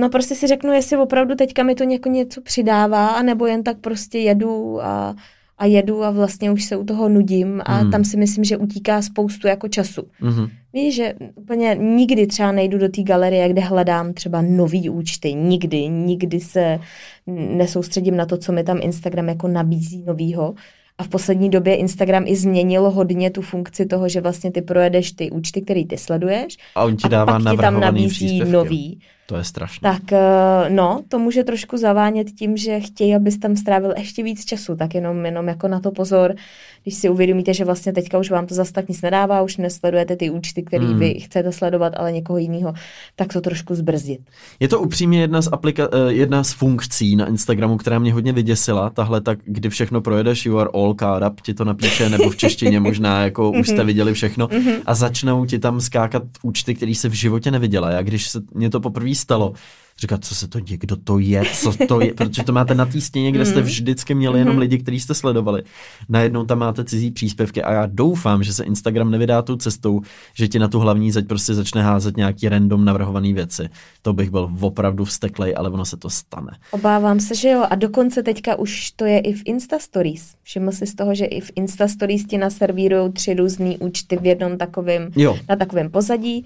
no 0.00 0.08
prostě 0.08 0.34
si 0.34 0.46
řeknu, 0.46 0.72
jestli 0.72 0.96
opravdu 0.96 1.34
teďka 1.34 1.62
mi 1.62 1.74
to 1.74 1.84
něko 1.84 2.08
něco 2.08 2.40
přidává, 2.40 3.06
anebo 3.08 3.46
jen 3.46 3.62
tak 3.62 3.78
prostě 3.78 4.18
jedu 4.18 4.82
a, 4.82 5.14
a 5.58 5.64
jedu 5.66 6.04
a 6.04 6.10
vlastně 6.10 6.50
už 6.50 6.64
se 6.64 6.76
u 6.76 6.84
toho 6.84 7.08
nudím 7.08 7.62
a 7.64 7.74
Hmm. 7.76 7.90
tam 7.90 8.04
si 8.04 8.16
myslím, 8.16 8.44
že 8.44 8.56
utíká 8.56 9.02
spoustu 9.02 9.46
jako 9.46 9.68
času. 9.68 10.02
Mhm. 10.20 10.48
Víš, 10.72 10.94
že 10.94 11.14
úplně 11.34 11.76
nikdy 11.80 12.26
třeba 12.26 12.52
nejdu 12.52 12.78
do 12.78 12.88
té 12.88 13.02
galerie, 13.02 13.48
kde 13.48 13.60
hledám 13.62 14.12
třeba 14.12 14.42
nový 14.42 14.90
účty. 14.90 15.34
Nikdy, 15.34 15.88
nikdy 15.88 16.40
se 16.40 16.78
nesoustředím 17.26 18.16
na 18.16 18.26
to, 18.26 18.36
co 18.36 18.52
mi 18.52 18.64
tam 18.64 18.78
Instagram 18.82 19.28
jako 19.28 19.48
nabízí 19.48 20.02
novýho. 20.06 20.54
A 20.98 21.02
v 21.04 21.08
poslední 21.08 21.50
době 21.50 21.74
Instagram 21.76 22.24
i 22.26 22.36
změnil 22.36 22.90
hodně 22.90 23.30
tu 23.30 23.42
funkci 23.42 23.86
toho, 23.86 24.08
že 24.08 24.20
vlastně 24.20 24.50
ty 24.50 24.62
projedeš 24.62 25.12
ty 25.12 25.30
účty, 25.30 25.62
který 25.62 25.86
ty 25.86 25.98
sleduješ 25.98 26.56
A 26.74 26.84
on 26.84 26.96
ti 26.96 27.04
a 27.04 27.08
dává 27.08 27.38
pak 27.40 27.50
ti 27.52 27.56
tam 27.56 27.80
nabízí 27.80 28.08
příspěvky. 28.08 28.52
nový. 28.52 29.00
To 29.28 29.36
je 29.36 29.44
strašné. 29.44 29.92
Tak 29.92 30.12
eh, 30.12 30.70
no, 30.70 31.00
to 31.08 31.18
může 31.18 31.44
trošku 31.44 31.76
zavánět 31.76 32.30
tím, 32.30 32.56
že 32.56 32.80
chtějí, 32.80 33.14
abys 33.14 33.38
tam 33.38 33.56
strávil 33.56 33.94
ještě 33.96 34.22
víc 34.22 34.44
času, 34.44 34.76
tak 34.76 34.94
jenom, 34.94 35.24
jenom 35.24 35.48
jako 35.48 35.68
na 35.68 35.80
to 35.80 35.90
pozor, 35.90 36.34
když 36.82 36.94
si 36.94 37.08
uvědomíte, 37.08 37.54
že 37.54 37.64
vlastně 37.64 37.92
teďka 37.92 38.18
už 38.18 38.30
vám 38.30 38.46
to 38.46 38.54
zas 38.54 38.72
tak 38.72 38.88
nic 38.88 39.02
nedává, 39.02 39.42
už 39.42 39.56
nesledujete 39.56 40.16
ty 40.16 40.30
účty, 40.30 40.62
které 40.62 40.84
Hmm. 40.86 40.98
vy 40.98 41.14
chcete 41.14 41.52
sledovat, 41.52 41.92
ale 41.96 42.12
někoho 42.12 42.38
jiného, 42.38 42.74
tak 43.16 43.32
to 43.32 43.40
trošku 43.40 43.74
zbrzdit. 43.74 44.20
Je 44.60 44.68
to 44.68 44.80
upřímně 44.80 45.20
jedna 45.20 45.42
z, 45.42 45.50
aplika- 45.50 45.88
eh, 46.08 46.12
jedna 46.12 46.44
z 46.44 46.52
funkcí 46.52 47.16
na 47.16 47.26
Instagramu, 47.26 47.76
která 47.76 47.98
mě 47.98 48.12
hodně 48.12 48.32
vyděsila. 48.32 48.90
Tahle 48.90 49.20
tak, 49.20 49.38
kdy 49.44 49.68
všechno 49.68 50.00
projedeš, 50.00 50.46
you 50.46 50.58
are 50.58 50.70
all 50.74 50.94
caught 50.94 51.26
up, 51.30 51.40
ti 51.40 51.54
to 51.54 51.64
napíše, 51.64 52.08
nebo 52.08 52.30
v 52.30 52.36
češtině 52.36 52.80
možná, 52.80 53.22
jako 53.22 53.50
už 53.50 53.68
jste 53.68 53.84
viděli 53.84 54.14
všechno. 54.14 54.48
A 54.86 54.94
začnou 54.94 55.44
ti 55.44 55.58
tam 55.58 55.80
skákat 55.80 56.22
účty, 56.42 56.74
který 56.74 56.94
se 56.94 57.08
v 57.08 57.12
životě 57.12 57.50
neviděla. 57.50 57.90
Já 57.90 58.02
když 58.02 58.28
se 58.28 58.40
mě 58.54 58.70
to 58.70 58.80
poprvé 58.80 59.14
stalo, 59.18 59.52
říkat, 60.00 60.24
co 60.24 60.34
se 60.34 60.48
to 60.48 60.60
děje, 60.60 60.78
kdo 60.78 60.96
to 60.96 61.18
je, 61.18 61.42
co 61.54 61.72
to 61.88 62.00
je, 62.00 62.14
protože 62.14 62.42
to 62.42 62.52
máte 62.52 62.74
na 62.74 62.86
té 62.86 63.00
stěně, 63.00 63.32
kde 63.32 63.46
jste 63.46 63.60
vždycky 63.60 64.14
měli 64.14 64.38
jenom 64.38 64.58
lidi, 64.58 64.78
kteří 64.78 65.00
jste 65.00 65.14
sledovali. 65.14 65.62
Najednou 66.08 66.44
tam 66.44 66.58
máte 66.58 66.84
cizí 66.84 67.10
příspěvky 67.10 67.62
a 67.62 67.72
já 67.72 67.86
doufám, 67.86 68.42
že 68.42 68.52
se 68.52 68.64
Instagram 68.64 69.10
nevydá 69.10 69.42
tou 69.42 69.56
cestou, 69.56 70.00
že 70.34 70.48
ti 70.48 70.58
na 70.58 70.68
tu 70.68 70.78
hlavní 70.78 71.12
zeď 71.12 71.26
prostě 71.26 71.54
začne 71.54 71.82
házet 71.82 72.16
nějaký 72.16 72.48
random 72.48 72.84
navrhované 72.84 73.32
věci. 73.32 73.68
To 74.02 74.12
bych 74.12 74.30
byl 74.30 74.50
opravdu 74.60 75.04
vsteklej, 75.04 75.54
ale 75.56 75.70
ono 75.70 75.84
se 75.84 75.96
to 75.96 76.10
stane. 76.10 76.58
Obávám 76.70 77.20
se, 77.20 77.34
že 77.34 77.48
jo. 77.48 77.64
A 77.70 77.74
dokonce 77.74 78.22
teďka 78.22 78.58
už 78.58 78.90
to 78.90 79.04
je 79.04 79.18
i 79.18 79.32
v 79.32 79.42
Insta 79.44 79.78
Stories. 79.78 80.34
Všiml 80.42 80.72
jsi 80.72 80.86
z 80.86 80.94
toho, 80.94 81.14
že 81.14 81.24
i 81.24 81.40
v 81.40 81.50
Insta 81.54 81.88
Stories 81.88 82.24
ti 82.24 82.38
naservírují 82.38 83.12
tři 83.12 83.34
různé 83.34 83.74
účty 83.78 84.16
v 84.16 84.26
jednom 84.26 84.58
takovém, 84.58 85.10
na 85.48 85.56
takovém 85.56 85.90
pozadí. 85.90 86.44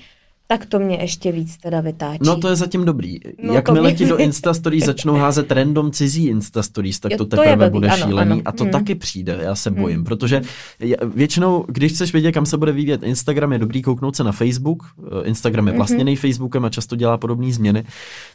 Tak 0.53 0.67
to 0.67 0.79
mě 0.79 0.97
ještě 0.97 1.33
víc 1.33 1.57
teda 1.57 1.81
vytáčí. 1.81 2.19
No 2.27 2.37
to 2.37 2.49
je 2.49 2.57
zatím 2.57 2.85
dobrý. 2.85 3.19
No, 3.43 3.49
to 3.49 3.55
Jakmile 3.55 3.88
mě- 3.88 3.99
ti 3.99 4.07
do 4.07 4.17
Insta 4.19 4.55
Stories 4.55 4.85
začnou 4.85 5.15
házet 5.15 5.53
random 5.53 5.91
cizí 5.91 6.27
Insta 6.27 6.62
Stories, 6.62 7.01
tak 7.01 7.12
Jo, 7.12 7.19
to 7.19 7.25
to 7.27 7.37
teprve 7.37 7.57
blbý, 7.57 7.71
bude 7.71 7.88
ano, 7.88 8.07
šílený. 8.07 8.31
ano. 8.33 8.43
A 8.45 8.53
to 8.53 8.65
Hmm. 8.65 8.71
taky 8.73 8.95
přijde, 8.95 9.38
já 9.43 9.55
se 9.55 9.71
bojím, 9.71 10.05
protože 10.05 10.43
je- 10.81 10.97
většinou, 11.15 11.65
když 11.69 11.93
chceš 11.93 12.12
vědět, 12.12 12.33
kam 12.33 12.47
se 12.47 12.57
bude 12.57 12.73
vyvíjet 12.73 13.03
Instagram, 13.03 13.53
je 13.53 13.59
dobrý 13.59 13.83
kouknout 13.83 14.17
se 14.17 14.25
na 14.25 14.33
Facebook. 14.33 14.83
Eh, 15.23 15.29
Instagram 15.29 15.65
Mhm. 15.65 15.73
je 15.75 15.77
vlastněný 15.79 16.17
Facebookem 16.17 16.65
a 16.65 16.69
často 16.71 16.97
dělá 16.97 17.17
podobné 17.19 17.53
změny. 17.53 17.85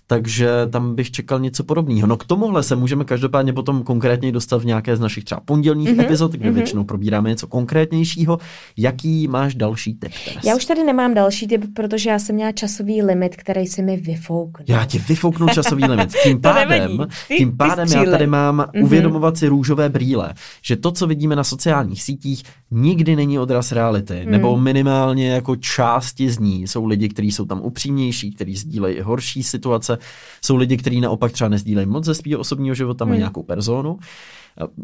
Takže 0.08 0.50
tam 0.70 0.96
bych 0.96 1.12
čekal 1.12 1.39
něco 1.39 1.63
podobného. 1.63 2.08
No 2.08 2.17
k 2.17 2.26
tomuhle 2.26 2.63
se 2.63 2.76
můžeme 2.76 3.04
každopádně 3.04 3.54
potom 3.54 3.84
konkrétně 3.84 4.32
dostat 4.32 4.58
v 4.58 4.65
nějaké 4.65 4.96
z 4.96 5.00
našich 5.00 5.24
třeba 5.24 5.41
pondělních 5.41 5.89
mm-hmm. 5.89 6.02
epizod, 6.02 6.32
kde 6.32 6.50
mm-hmm. 6.50 6.54
většinou 6.54 6.84
probíráme 6.84 7.30
něco 7.30 7.48
konkrétnějšího. 7.48 8.38
Jaký 8.78 9.28
máš 9.28 9.56
další 9.56 9.93
tip? 9.93 10.12
Teres? 10.26 10.43
Já 10.43 10.56
už 10.56 10.65
tady 10.65 10.84
nemám 10.84 11.13
další 11.13 11.48
tip, 11.48 11.65
protože 11.74 12.10
já 12.10 12.20
jsem 12.20 12.36
měla 12.36 12.52
časový 12.52 13.02
limit, 13.02 13.36
který 13.36 13.67
si 13.67 13.82
mi 13.82 13.98
vyfouknul. 13.98 14.65
Já 14.67 14.86
ti 14.86 15.00
vyfouknu 15.00 15.48
časový 15.48 15.86
limit. 15.86 16.13
Tím 16.24 16.41
pádem, 16.41 17.08
tím 17.38 17.58
pádem 17.58 17.88
já 17.88 18.12
tady 18.12 18.28
mám 18.28 18.60
mm-hmm. 18.60 18.84
uvědomovat 18.84 19.38
si 19.38 19.48
růžové 19.48 19.89
brýle, 19.89 20.34
že 20.62 20.76
to, 20.76 20.91
co 20.91 21.08
vidíme 21.08 21.36
na 21.36 21.43
sociálních 21.43 22.04
sítích, 22.04 22.43
nikdy 22.71 23.15
není 23.15 23.39
odraz 23.39 23.71
reality, 23.71 24.21
mm. 24.25 24.32
nebo 24.32 24.58
minimálně 24.58 25.30
jako 25.30 25.56
části 25.56 26.30
z 26.30 26.39
ní. 26.39 26.67
Jsou 26.67 26.86
lidi, 26.86 27.10
kteří 27.10 27.32
jsou 27.32 27.45
tam 27.45 27.62
upřímnější, 27.62 28.32
kteří 28.32 28.56
sdílejí 28.56 29.01
horší 29.01 29.43
situace, 29.43 29.97
jsou 30.41 30.56
lidi, 30.56 30.77
kteří 30.77 31.01
naopak 31.01 31.32
třeba 31.32 31.49
nezdílejí 31.49 31.88
moc 31.88 32.06
ze 32.06 32.15
svého 32.15 32.39
osobního 32.39 32.75
života, 32.75 33.06
mají 33.06 33.17
mm. 33.17 33.19
nějakou 33.19 33.43
personu. 33.43 33.99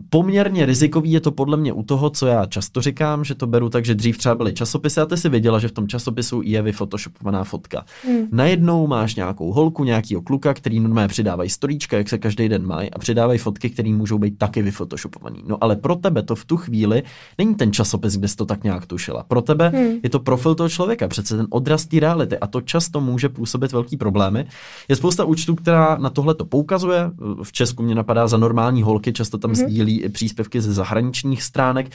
Poměrně 0.10 0.66
rizikový 0.66 1.12
je 1.12 1.22
to 1.22 1.32
podle 1.32 1.58
mě 1.58 1.74
u 1.74 1.84
toho, 1.84 2.10
co 2.10 2.28
já 2.28 2.46
často 2.46 2.82
říkám, 2.82 3.24
že 3.24 3.36
to 3.36 3.48
beru 3.48 3.70
tak, 3.70 3.86
že 3.86 3.96
dřív 3.96 4.18
třeba 4.18 4.36
byly 4.36 4.54
časopisy 4.54 5.02
a 5.02 5.06
ty 5.06 5.18
si 5.18 5.30
viděla, 5.30 5.60
že 5.60 5.68
v 5.68 5.72
tom 5.72 5.88
časopisu 5.88 6.42
je 6.44 6.62
vyfotoshopovaná 6.62 7.44
fotka. 7.44 7.86
Hmm. 8.06 8.28
Najednou 8.32 8.88
máš 8.88 9.16
nějakou 9.16 9.52
holku, 9.52 9.84
nějakýho 9.84 10.22
kluka, 10.22 10.54
který 10.54 10.80
normálně 10.80 11.08
přidávají 11.08 11.50
storíčka, 11.50 11.98
jak 11.98 12.10
se 12.10 12.18
každý 12.18 12.50
den 12.50 12.68
mají 12.68 12.92
a 12.92 13.00
přidávají 13.00 13.40
fotky, 13.40 13.70
které 13.70 13.90
můžou 13.90 14.18
být 14.18 14.38
taky 14.38 14.62
vyfotoshopované. 14.62 15.38
No 15.48 15.58
ale 15.62 15.76
pro 15.76 15.96
tebe 15.96 16.24
to 16.24 16.36
v 16.36 16.46
tu 16.46 16.58
chvíli 16.58 17.04
není 17.38 17.56
ten 17.56 17.74
časopis, 17.74 18.18
kde 18.18 18.28
jsi 18.28 18.36
to 18.36 18.46
tak 18.46 18.64
nějak 18.64 18.86
tušila. 18.86 19.24
Pro 19.24 19.42
tebe 19.42 19.70
hmm. 19.70 20.00
je 20.04 20.10
to 20.10 20.20
profil 20.20 20.56
toho 20.56 20.70
člověka, 20.70 21.08
přece 21.08 21.38
ten 21.38 21.48
odraz 21.50 21.86
té 21.86 22.00
reality 22.00 22.38
a 22.38 22.48
to 22.48 22.62
často 22.62 23.02
může 23.02 23.30
působit 23.30 23.72
velký 23.72 23.98
problémy. 23.98 24.46
Je 24.90 24.96
spousta 24.96 25.26
účtů, 25.26 25.56
která 25.56 25.98
na 25.98 26.10
tohle 26.10 26.36
to 26.36 26.46
poukazuje. 26.46 27.12
V 27.44 27.52
Česku 27.52 27.84
mě 27.84 27.96
napadá 27.96 28.28
za 28.28 28.38
normální 28.38 28.82
holky, 28.82 29.14
často 29.14 29.38
tam 29.38 29.52
hmm 29.52 29.63
sdílí 29.68 30.02
i 30.02 30.10
příspěvky 30.10 30.62
ze 30.62 30.74
zahraničních 30.74 31.44
stránek 31.44 31.88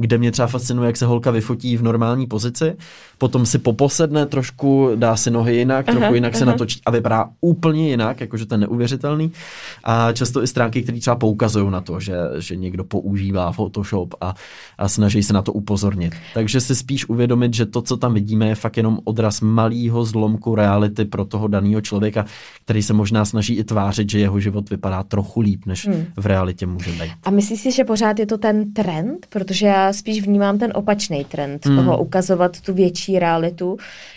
kde 0.00 0.18
mě 0.18 0.32
třeba 0.32 0.48
fascinuje, 0.48 0.86
jak 0.86 0.96
se 0.96 1.06
holka 1.06 1.30
vyfotí 1.30 1.76
v 1.76 1.82
normální 1.82 2.26
pozici, 2.26 2.76
potom 3.18 3.46
si 3.46 3.58
poposedne 3.58 4.26
trošku, 4.26 4.90
dá 4.94 5.16
si 5.16 5.30
nohy 5.30 5.56
jinak, 5.56 5.88
aha, 5.88 5.98
trochu 5.98 6.14
jinak 6.14 6.32
aha. 6.32 6.38
se 6.38 6.46
natočí 6.46 6.80
a 6.86 6.90
vypadá 6.90 7.28
úplně 7.40 7.88
jinak, 7.88 8.20
jakože 8.20 8.46
to 8.46 8.54
je 8.54 8.58
neuvěřitelný. 8.58 9.32
A 9.84 10.12
často 10.12 10.42
i 10.42 10.46
stránky, 10.46 10.82
které 10.82 11.00
třeba 11.00 11.16
poukazují 11.16 11.70
na 11.70 11.80
to, 11.80 12.00
že, 12.00 12.16
že 12.38 12.56
někdo 12.56 12.84
používá 12.84 13.52
Photoshop 13.52 14.14
a, 14.20 14.34
a 14.78 14.88
snaží 14.88 15.22
se 15.22 15.32
na 15.32 15.42
to 15.42 15.52
upozornit. 15.52 16.14
Takže 16.34 16.60
si 16.60 16.76
spíš 16.76 17.08
uvědomit, 17.08 17.54
že 17.54 17.66
to, 17.66 17.82
co 17.82 17.96
tam 17.96 18.14
vidíme, 18.14 18.48
je 18.48 18.54
fakt 18.54 18.76
jenom 18.76 18.98
odraz 19.04 19.40
malého 19.40 20.04
zlomku 20.04 20.54
reality 20.54 21.04
pro 21.04 21.24
toho 21.24 21.48
daného 21.48 21.80
člověka, 21.80 22.24
který 22.64 22.82
se 22.82 22.92
možná 22.92 23.24
snaží 23.24 23.54
i 23.54 23.64
tvářit, 23.64 24.10
že 24.10 24.18
jeho 24.18 24.40
život 24.40 24.70
vypadá 24.70 25.02
trochu 25.02 25.40
líp, 25.40 25.66
než 25.66 25.86
hmm. 25.86 26.04
v 26.16 26.26
realitě 26.26 26.66
může 26.66 26.92
být. 26.92 27.12
A 27.24 27.30
myslíš 27.30 27.60
si, 27.60 27.72
že 27.72 27.84
pořád 27.84 28.18
je 28.18 28.26
to 28.26 28.38
ten 28.38 28.72
trend? 28.72 29.26
Protože 29.28 29.66
já 29.66 29.89
spíš 29.92 30.22
vnímám 30.22 30.58
ten 30.58 30.72
opačný 30.74 31.24
trend 31.24 31.66
hmm. 31.66 31.76
toho 31.76 31.98
ukazovat 31.98 32.60
tu 32.60 32.74
větší 32.74 33.18
realitu. 33.18 33.76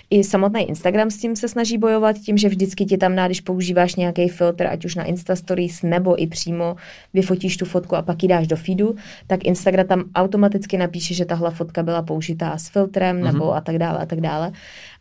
I 0.09 0.23
samotný 0.23 0.69
Instagram 0.69 1.09
s 1.09 1.17
tím 1.17 1.35
se 1.35 1.47
snaží 1.47 1.77
bojovat 1.77 2.15
tím, 2.15 2.37
že 2.37 2.49
vždycky 2.49 2.85
ti 2.85 2.97
tam 2.97 3.15
dá, 3.15 3.25
když 3.25 3.41
používáš 3.41 3.95
nějaký 3.95 4.29
filtr, 4.29 4.67
ať 4.67 4.85
už 4.85 4.95
na 4.95 5.03
Insta 5.03 5.35
Stories 5.35 5.81
nebo 5.83 6.21
i 6.21 6.27
přímo 6.27 6.75
vyfotíš 7.13 7.57
tu 7.57 7.65
fotku 7.65 7.95
a 7.95 8.01
pak 8.01 8.23
ji 8.23 8.29
dáš 8.29 8.47
do 8.47 8.55
feedu, 8.55 8.95
tak 9.27 9.45
Instagram 9.45 9.87
tam 9.87 10.03
automaticky 10.15 10.77
napíše, 10.77 11.13
že 11.13 11.25
tahle 11.25 11.51
fotka 11.51 11.83
byla 11.83 12.01
použitá 12.01 12.57
s 12.57 12.69
filtrem 12.69 13.15
hmm. 13.15 13.25
nebo 13.25 13.55
a 13.55 13.61
tak 13.61 13.77
dále 13.77 13.99
a 13.99 14.05
tak 14.05 14.21
dále. 14.21 14.51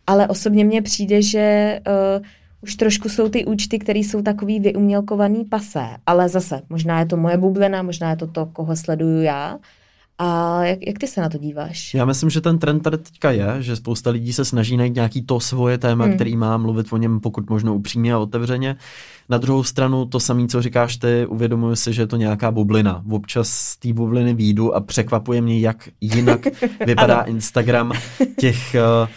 Ale 0.07 0.29
osobně 0.29 0.65
mně 0.65 0.83
přijde, 0.83 1.23
že 1.23 1.79
uh, 2.19 2.25
už 2.63 2.77
trošku 2.77 3.09
jsou 3.09 3.29
ty 3.29 3.45
účty, 3.45 3.79
které 3.79 3.99
jsou 3.99 4.23
takový 4.23 4.61
vyumělkovaný 4.61 5.45
pasé, 5.45 5.87
ale 6.07 6.29
zase, 6.29 6.63
možná 6.71 7.01
je 7.01 7.07
to 7.07 7.17
moje 7.17 7.37
bublina, 7.37 7.83
možná 7.83 8.11
je 8.11 8.17
to 8.17 8.27
to, 8.27 8.47
koho 8.47 8.77
sleduju 8.77 9.23
já, 9.23 9.59
a 10.19 10.65
jak, 10.65 10.79
jak 10.87 10.99
ty 10.99 11.07
se 11.07 11.21
na 11.21 11.29
to 11.29 11.39
díváš? 11.39 11.95
Já 11.95 12.05
myslím, 12.05 12.31
že 12.31 12.41
ten 12.41 12.59
trend 12.59 12.81
tady 12.81 12.99
teďka 12.99 13.31
je, 13.31 13.57
že 13.61 13.77
spousta 13.77 14.11
lidí 14.11 14.33
se 14.33 14.45
snaží 14.45 14.77
najít 14.77 14.95
nějaký 14.95 15.23
to 15.23 15.41
svoje 15.41 15.79
téma, 15.79 16.05
hmm. 16.05 16.15
který 16.15 16.37
má 16.37 16.57
mluvit 16.57 16.87
o 16.93 16.97
něm 16.97 17.21
pokud 17.21 17.51
možno 17.51 17.75
upřímně 17.75 18.15
a 18.15 18.19
otevřeně. 18.19 18.77
Na 19.29 19.39
druhou 19.39 19.63
stranu 19.63 20.07
to 20.07 20.21
samé, 20.21 20.47
co 20.47 20.63
říkáš 20.63 20.97
ty, 20.97 21.27
uvědomuji 21.27 21.77
si, 21.77 21.93
že 21.93 22.03
je 22.03 22.07
to 22.07 22.17
nějaká 22.17 22.51
bublina. 22.51 23.03
Občas 23.11 23.49
z 23.49 23.77
té 23.77 23.93
bubliny 23.93 24.35
výjdu 24.35 24.75
a 24.75 24.81
překvapuje 24.81 25.41
mě, 25.41 25.61
jak 25.61 25.89
jinak 26.01 26.41
vypadá 26.87 27.21
Instagram 27.21 27.93
těch 28.41 28.77
uh, 29.03 29.09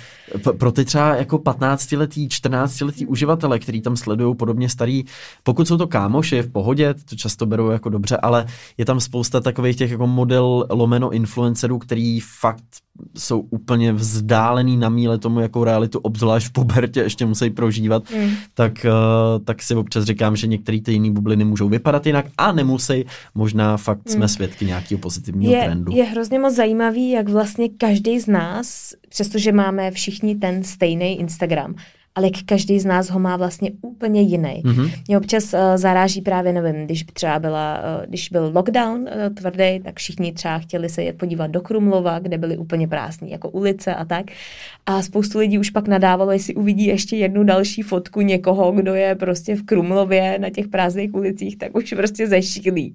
pro 0.58 0.72
ty 0.72 0.86
třeba 0.86 1.16
jako 1.16 1.38
15-letý, 1.38 2.28
14-letý 2.28 3.06
uživatele, 3.06 3.60
který 3.60 3.82
tam 3.82 3.98
sledují 3.98 4.36
podobně 4.36 4.70
starý, 4.70 5.04
pokud 5.44 5.68
jsou 5.68 5.78
to 5.78 5.88
kámoši 5.88 6.42
v 6.42 6.52
pohodě, 6.52 6.94
to 6.94 7.16
často 7.16 7.46
berou 7.46 7.70
jako 7.70 7.90
dobře, 7.90 8.18
ale 8.18 8.46
je 8.78 8.86
tam 8.86 9.00
spousta 9.00 9.42
takových 9.42 9.76
těch 9.76 9.92
jako 9.92 10.08
model 10.08 10.68
lomeno 10.70 11.12
influencerů, 11.12 11.80
který 11.80 12.20
fakt 12.20 12.64
jsou 13.18 13.40
úplně 13.40 13.94
vzdálený 13.94 14.78
na 14.78 14.90
míle 14.90 15.18
tomu, 15.18 15.40
jakou 15.40 15.64
realitu 15.64 16.00
obzvlášť 16.00 16.48
v 16.48 16.52
pubertě 16.52 17.00
ještě 17.00 17.26
musí 17.26 17.50
prožívat, 17.50 18.04
mm. 18.12 18.30
tak, 18.54 18.86
uh, 18.86 19.44
tak 19.46 19.62
si 19.62 19.76
občas 19.76 20.04
říkám, 20.04 20.36
že 20.36 20.48
některé 20.48 20.82
ty 20.82 20.92
jiné 20.92 21.12
bubliny 21.12 21.46
můžou 21.46 21.70
vypadat 21.70 22.06
jinak 22.06 22.26
a 22.38 22.52
nemusí. 22.52 23.06
Možná 23.36 23.78
fakt 23.78 24.06
mm. 24.06 24.14
jsme 24.14 24.28
svědky 24.28 24.66
nějakého 24.66 25.00
pozitivního 25.00 25.54
je, 25.54 25.64
trendu. 25.64 25.92
Je 25.96 26.04
hrozně 26.04 26.40
moc 26.40 26.56
zajímavý, 26.56 27.10
jak 27.10 27.30
vlastně 27.30 27.70
každý 27.70 28.20
z 28.20 28.28
nás, 28.28 28.94
přestože 29.10 29.52
máme 29.52 29.92
všichni 29.92 30.15
ten 30.36 30.64
stejný 30.64 31.20
Instagram, 31.20 31.76
ale 32.16 32.30
každý 32.46 32.80
z 32.80 32.86
nás 32.86 33.10
ho 33.10 33.20
má 33.20 33.38
vlastně 33.38 33.72
úplně 33.82 34.22
jiný. 34.22 34.62
Mm-hmm. 34.66 34.92
Mě 35.08 35.18
občas 35.18 35.54
uh, 35.54 35.60
zaráží 35.76 36.22
právě, 36.22 36.54
nevím, 36.54 36.86
když 36.86 37.04
třeba 37.04 37.40
byla, 37.40 37.80
uh, 37.80 38.06
když 38.06 38.30
byl 38.30 38.52
lockdown 38.56 39.02
uh, 39.02 39.36
tvrdý, 39.36 39.80
tak 39.84 40.00
všichni 40.00 40.32
třeba 40.32 40.60
chtěli 40.60 40.90
se 40.90 41.04
jet 41.04 41.18
podívat 41.18 41.48
do 41.48 41.62
Krumlova, 41.62 42.20
kde 42.20 42.38
byly 42.38 42.58
úplně 42.58 42.88
prázdné 42.88 43.30
jako 43.30 43.50
ulice 43.50 43.96
a 43.96 44.06
tak. 44.06 44.26
A 44.86 45.02
spoustu 45.02 45.40
lidí 45.40 45.60
už 45.60 45.70
pak 45.70 45.88
nadávalo, 45.88 46.32
jestli 46.32 46.56
uvidí 46.56 46.86
ještě 46.86 47.16
jednu 47.16 47.44
další 47.44 47.82
fotku 47.82 48.22
někoho, 48.22 48.72
kdo 48.72 48.94
je 48.94 49.16
prostě 49.16 49.56
v 49.56 49.64
Krumlově 49.64 50.40
na 50.40 50.50
těch 50.50 50.68
prázdných 50.68 51.14
ulicích, 51.14 51.58
tak 51.58 51.78
už 51.78 51.94
prostě 51.98 52.28
zešílí. 52.28 52.94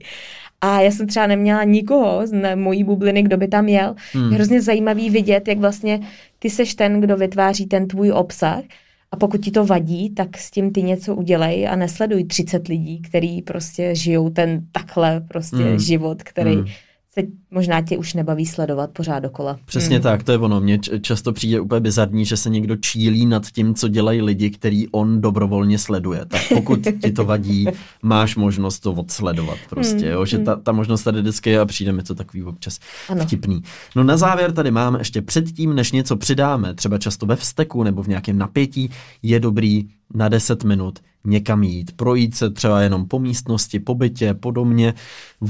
A 0.61 0.81
já 0.81 0.91
jsem 0.91 1.07
třeba 1.07 1.27
neměla 1.27 1.65
nikoho 1.65 2.27
z 2.27 2.57
mojí 2.57 2.85
bubliny, 2.85 3.23
kdo 3.23 3.37
by 3.37 3.49
tam 3.49 3.69
jel. 3.69 3.95
Hmm. 4.13 4.29
Je 4.29 4.35
hrozně 4.35 4.63
zajímavý 4.63 5.11
vidět, 5.11 5.49
jak 5.49 5.59
vlastně 5.59 6.01
ty 6.43 6.51
seš 6.51 6.75
ten, 6.75 7.01
kdo 7.01 7.17
vytváří 7.17 7.67
ten 7.67 7.89
tvůj 7.89 8.13
obsah 8.13 8.63
a 9.11 9.17
pokud 9.17 9.41
ti 9.41 9.51
to 9.51 9.65
vadí, 9.67 10.11
tak 10.11 10.39
s 10.39 10.51
tím 10.51 10.73
ty 10.73 10.83
něco 10.83 11.15
udělej 11.15 11.69
a 11.69 11.77
nesleduj 11.77 12.25
30 12.25 12.69
lidí, 12.69 13.03
kteří 13.03 13.43
prostě 13.43 13.95
žijou 13.95 14.31
ten 14.31 14.67
takhle 14.73 15.21
prostě 15.21 15.57
mm. 15.57 15.79
život, 15.79 16.23
který 16.23 16.57
mm 16.57 16.67
se 17.15 17.23
možná 17.51 17.83
tě 17.83 17.99
už 17.99 18.15
nebaví 18.15 18.47
sledovat 18.47 18.91
pořád 18.91 19.19
dokola. 19.19 19.59
Přesně 19.65 19.97
hmm. 19.97 20.03
tak, 20.03 20.23
to 20.23 20.33
je 20.33 20.39
ono. 20.39 20.61
Mně 20.61 20.79
často 20.79 21.33
přijde 21.33 21.61
úplně 21.61 21.81
bizarní, 21.81 22.25
že 22.25 22.37
se 22.37 22.51
někdo 22.51 22.77
čílí 22.77 23.27
nad 23.27 23.47
tím, 23.47 23.75
co 23.75 23.89
dělají 23.89 24.23
lidi, 24.23 24.51
který 24.51 24.89
on 24.89 25.21
dobrovolně 25.21 25.79
sleduje. 25.79 26.25
Tak 26.25 26.41
pokud 26.55 26.81
ti 27.03 27.13
to 27.13 27.25
vadí, 27.25 27.67
máš 28.03 28.37
možnost 28.37 28.81
to 28.81 28.93
odsledovat 28.93 29.59
prostě, 29.71 30.05
hmm. 30.05 30.13
jo? 30.13 30.27
že 30.27 30.37
hmm. 30.37 30.47
ta, 30.47 30.57
ta 30.57 30.73
možnost 30.73 31.03
tady 31.03 31.21
vždycky 31.21 31.51
je 31.51 31.61
a 31.61 31.67
přijde 31.67 31.93
mi 31.93 32.03
to 32.03 32.15
takový 32.15 32.43
občas 32.43 32.79
ano. 33.09 33.25
vtipný. 33.25 33.63
No 33.97 34.05
na 34.05 34.17
závěr 34.17 34.53
tady 34.53 34.71
máme 34.71 35.01
ještě 35.01 35.23
předtím, 35.23 35.75
než 35.75 35.93
něco 35.93 36.17
přidáme, 36.17 36.75
třeba 36.75 36.99
často 36.99 37.27
ve 37.27 37.37
vzteku 37.37 37.83
nebo 37.83 38.03
v 38.03 38.09
nějakém 38.09 38.39
napětí, 38.39 38.91
je 39.23 39.41
dobrý 39.41 39.89
na 40.15 40.29
10 40.29 40.65
minut 40.65 40.99
někam 41.25 41.63
jít, 41.63 41.93
projít 41.97 42.35
se 42.35 42.51
třeba 42.51 42.81
jenom 42.81 43.09
po 43.09 43.19
místnosti, 43.19 43.81
po 43.81 43.95
bytě, 43.95 44.35
po 44.35 44.51
domě, 44.51 44.95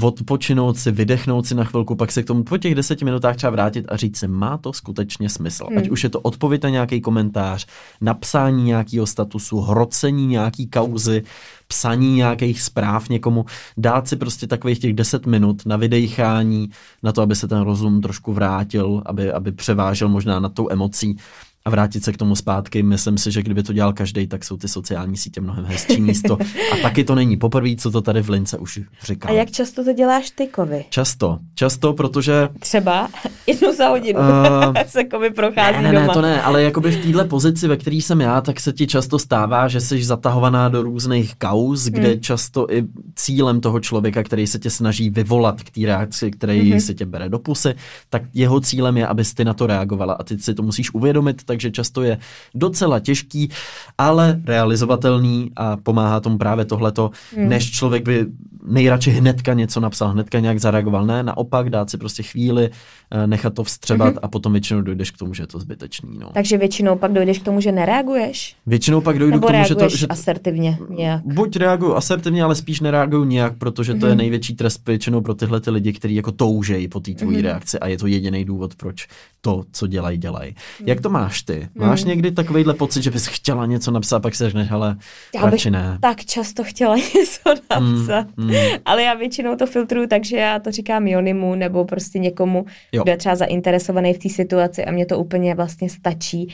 odpočinout 0.01 0.77
si, 0.77 0.91
vydechnout 0.91 1.47
si 1.47 1.55
na 1.55 1.63
chvilku, 1.63 1.95
pak 1.95 2.11
se 2.11 2.23
k 2.23 2.27
tomu 2.27 2.43
po 2.43 2.57
těch 2.57 2.75
deseti 2.75 3.05
minutách 3.05 3.35
třeba 3.35 3.51
vrátit 3.51 3.85
a 3.89 3.97
říct 3.97 4.17
si, 4.17 4.27
má 4.27 4.57
to 4.57 4.73
skutečně 4.73 5.29
smysl. 5.29 5.65
Hmm. 5.69 5.77
Ať 5.77 5.89
už 5.89 6.03
je 6.03 6.09
to 6.09 6.19
odpověď 6.19 6.63
na 6.63 6.69
nějaký 6.69 7.01
komentář, 7.01 7.67
napsání 8.01 8.63
nějakého 8.63 9.05
statusu, 9.05 9.61
hrocení 9.61 10.27
nějaký 10.27 10.67
kauzy, 10.67 11.23
psaní 11.67 12.15
nějakých 12.15 12.61
zpráv 12.61 13.09
někomu, 13.09 13.45
dát 13.77 14.07
si 14.07 14.15
prostě 14.15 14.47
takových 14.47 14.79
těch 14.79 14.93
deset 14.93 15.25
minut 15.25 15.65
na 15.65 15.77
vydechání, 15.77 16.69
na 17.03 17.11
to, 17.11 17.21
aby 17.21 17.35
se 17.35 17.47
ten 17.47 17.61
rozum 17.61 18.01
trošku 18.01 18.33
vrátil, 18.33 19.03
aby, 19.05 19.31
aby 19.31 19.51
převážel 19.51 20.09
možná 20.09 20.39
nad 20.39 20.53
tou 20.53 20.71
emocí 20.71 21.17
a 21.65 21.69
vrátit 21.69 22.03
se 22.03 22.13
k 22.13 22.17
tomu 22.17 22.35
zpátky. 22.35 22.83
Myslím 22.83 23.17
si, 23.17 23.31
že 23.31 23.41
kdyby 23.41 23.63
to 23.63 23.73
dělal 23.73 23.93
každý, 23.93 24.27
tak 24.27 24.43
jsou 24.43 24.57
ty 24.57 24.67
sociální 24.67 25.17
sítě 25.17 25.41
mnohem 25.41 25.65
hezčí 25.65 26.01
místo. 26.01 26.37
A 26.73 26.77
taky 26.81 27.03
to 27.03 27.15
není 27.15 27.37
poprvé, 27.37 27.75
co 27.77 27.91
to 27.91 28.01
tady 28.01 28.23
v 28.23 28.29
Lince 28.29 28.57
už 28.57 28.79
říkal. 29.03 29.31
A 29.31 29.35
jak 29.35 29.51
často 29.51 29.83
to 29.83 29.93
děláš 29.93 30.29
ty, 30.29 30.47
Kovy? 30.47 30.85
Často. 30.89 31.39
Často, 31.55 31.93
protože... 31.93 32.49
Třeba 32.59 33.09
jednu 33.47 33.73
za 33.73 33.87
hodinu 33.87 34.19
uh, 34.19 34.75
se 34.87 35.03
Kovy 35.03 35.29
prochází 35.29 35.83
ne, 35.83 35.91
ne, 35.91 35.99
doma. 35.99 36.07
Ne, 36.07 36.13
to 36.13 36.21
ne, 36.21 36.41
ale 36.41 36.63
jakoby 36.63 36.91
v 36.91 37.03
téhle 37.03 37.25
pozici, 37.25 37.67
ve 37.67 37.77
které 37.77 37.95
jsem 37.95 38.21
já, 38.21 38.41
tak 38.41 38.59
se 38.59 38.73
ti 38.73 38.87
často 38.87 39.19
stává, 39.19 39.67
že 39.67 39.81
jsi 39.81 40.03
zatahovaná 40.03 40.69
do 40.69 40.81
různých 40.81 41.35
kauz, 41.35 41.83
hmm. 41.83 41.93
kde 41.93 42.17
často 42.17 42.73
i 42.73 42.83
cílem 43.15 43.61
toho 43.61 43.79
člověka, 43.79 44.23
který 44.23 44.47
se 44.47 44.59
tě 44.59 44.69
snaží 44.69 45.09
vyvolat 45.09 45.61
k 45.61 45.69
té 45.69 45.81
reakci, 45.85 46.31
který 46.31 46.73
mm-hmm. 46.73 46.79
se 46.79 46.93
tě 46.93 47.05
bere 47.05 47.29
do 47.29 47.39
pusy, 47.39 47.75
tak 48.09 48.23
jeho 48.33 48.59
cílem 48.61 48.97
je, 48.97 49.07
abys 49.07 49.33
ty 49.33 49.45
na 49.45 49.53
to 49.53 49.67
reagovala 49.67 50.13
a 50.13 50.23
ty 50.23 50.39
si 50.39 50.53
to 50.53 50.63
musíš 50.63 50.93
uvědomit, 50.93 51.43
takže 51.43 51.71
často 51.71 52.03
je 52.03 52.17
docela 52.55 52.99
těžký, 52.99 53.49
ale 53.97 54.41
realizovatelný 54.45 55.51
a 55.55 55.77
pomáhá 55.77 56.19
tomu 56.19 56.37
právě 56.37 56.65
tohleto, 56.65 57.11
mm. 57.37 57.49
než 57.49 57.71
člověk 57.71 58.05
by 58.05 58.25
nejradši 58.63 59.11
hnedka 59.11 59.53
něco 59.53 59.79
napsal, 59.79 60.09
hnedka 60.09 60.39
nějak 60.39 60.59
zareagoval. 60.59 61.05
Ne, 61.05 61.23
naopak 61.23 61.69
dát 61.69 61.89
si 61.89 61.97
prostě 61.97 62.23
chvíli, 62.23 62.69
eh, 63.11 63.27
nechat 63.27 63.53
to 63.53 63.63
vstřebat 63.63 64.13
mm-hmm. 64.13 64.19
a 64.21 64.27
potom 64.27 64.51
většinou 64.51 64.81
dojdeš 64.81 65.11
k 65.11 65.17
tomu, 65.17 65.33
že 65.33 65.43
je 65.43 65.47
to 65.47 65.59
zbytečný. 65.59 66.17
No. 66.17 66.29
Takže 66.33 66.57
většinou 66.57 66.95
pak 66.95 67.11
dojdeš 67.11 67.39
k 67.39 67.43
tomu, 67.43 67.61
že 67.61 67.71
nereaguješ? 67.71 68.55
Většinou 68.65 69.01
pak 69.01 69.19
dojdu 69.19 69.31
Nebo 69.35 69.47
k 69.47 69.51
tomu, 69.51 69.63
že 69.63 69.75
to... 69.75 69.89
Že... 69.89 70.07
asertivně 70.07 70.77
nějak? 70.89 71.21
Buď 71.25 71.55
reaguju 71.55 71.93
asertivně, 71.95 72.43
ale 72.43 72.55
spíš 72.55 72.79
nereaguju 72.79 73.01
nějak, 73.19 73.57
protože 73.57 73.93
to 73.93 74.07
je 74.07 74.15
největší 74.15 74.55
trest 74.55 74.87
většinou 74.87 75.21
pro 75.21 75.33
tyhle 75.33 75.61
ty 75.61 75.69
lidi, 75.69 75.93
kteří 75.93 76.15
jako 76.15 76.31
toužejí 76.31 76.87
po 76.87 76.99
té 76.99 77.13
tvojí 77.13 77.37
mm-hmm. 77.37 77.43
reakci 77.43 77.79
a 77.79 77.87
je 77.87 77.97
to 77.97 78.07
jediný 78.07 78.45
důvod, 78.45 78.75
proč 78.75 79.07
to, 79.41 79.63
co 79.71 79.87
dělají, 79.87 80.17
dělají. 80.17 80.55
Mm. 80.79 80.87
Jak 80.87 81.01
to 81.01 81.09
máš 81.09 81.41
ty? 81.41 81.69
Máš 81.75 82.03
mm. 82.03 82.09
někdy 82.09 82.31
takovýhle 82.31 82.73
pocit, 82.73 83.03
že 83.03 83.11
bys 83.11 83.27
chtěla 83.27 83.65
něco 83.65 83.91
napsat, 83.91 84.19
pak 84.19 84.35
se 84.35 84.45
řekneš, 84.45 84.71
ale 84.71 84.97
já 85.35 85.47
bych 85.47 85.65
ne. 85.65 85.97
tak 86.01 86.25
často 86.25 86.63
chtěla 86.63 86.95
něco 87.15 87.49
napsat, 87.69 88.27
mm. 88.37 88.47
Mm. 88.47 88.55
ale 88.85 89.03
já 89.03 89.13
většinou 89.13 89.55
to 89.55 89.67
filtruju 89.67 90.07
takže 90.07 90.37
já 90.37 90.59
to 90.59 90.71
říkám 90.71 91.07
Jonimu 91.07 91.55
nebo 91.55 91.85
prostě 91.85 92.19
někomu, 92.19 92.65
jo. 92.91 93.03
kdo 93.03 93.11
je 93.11 93.17
třeba 93.17 93.35
zainteresovaný 93.35 94.13
v 94.13 94.17
té 94.17 94.29
situaci 94.29 94.85
a 94.85 94.91
mě 94.91 95.05
to 95.05 95.19
úplně 95.19 95.55
vlastně 95.55 95.89
stačí. 95.89 96.47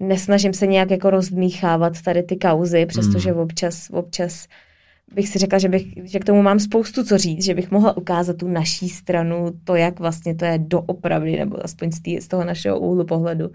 Nesnažím 0.00 0.52
se 0.52 0.66
nějak 0.66 0.90
jako 0.90 1.10
rozdmíchávat 1.10 2.02
tady 2.02 2.22
ty 2.22 2.36
kauzy, 2.36 2.86
přestože 2.86 3.32
mm. 3.32 3.38
občas, 3.38 3.88
občas 3.92 4.46
bych 5.12 5.28
si 5.28 5.38
řekla, 5.38 5.58
že, 5.58 5.68
bych, 5.68 5.86
že 6.04 6.18
k 6.18 6.24
tomu 6.24 6.42
mám 6.42 6.58
spoustu 6.58 7.04
co 7.04 7.18
říct, 7.18 7.44
že 7.44 7.54
bych 7.54 7.70
mohla 7.70 7.96
ukázat 7.96 8.36
tu 8.36 8.48
naší 8.48 8.88
stranu, 8.88 9.50
to, 9.64 9.74
jak 9.74 10.00
vlastně 10.00 10.34
to 10.34 10.44
je 10.44 10.58
doopravdy, 10.58 11.36
nebo 11.36 11.64
aspoň 11.64 11.92
z, 11.92 12.00
tý, 12.00 12.20
z 12.20 12.28
toho 12.28 12.44
našeho 12.44 12.80
úhlu 12.80 13.04
pohledu. 13.04 13.50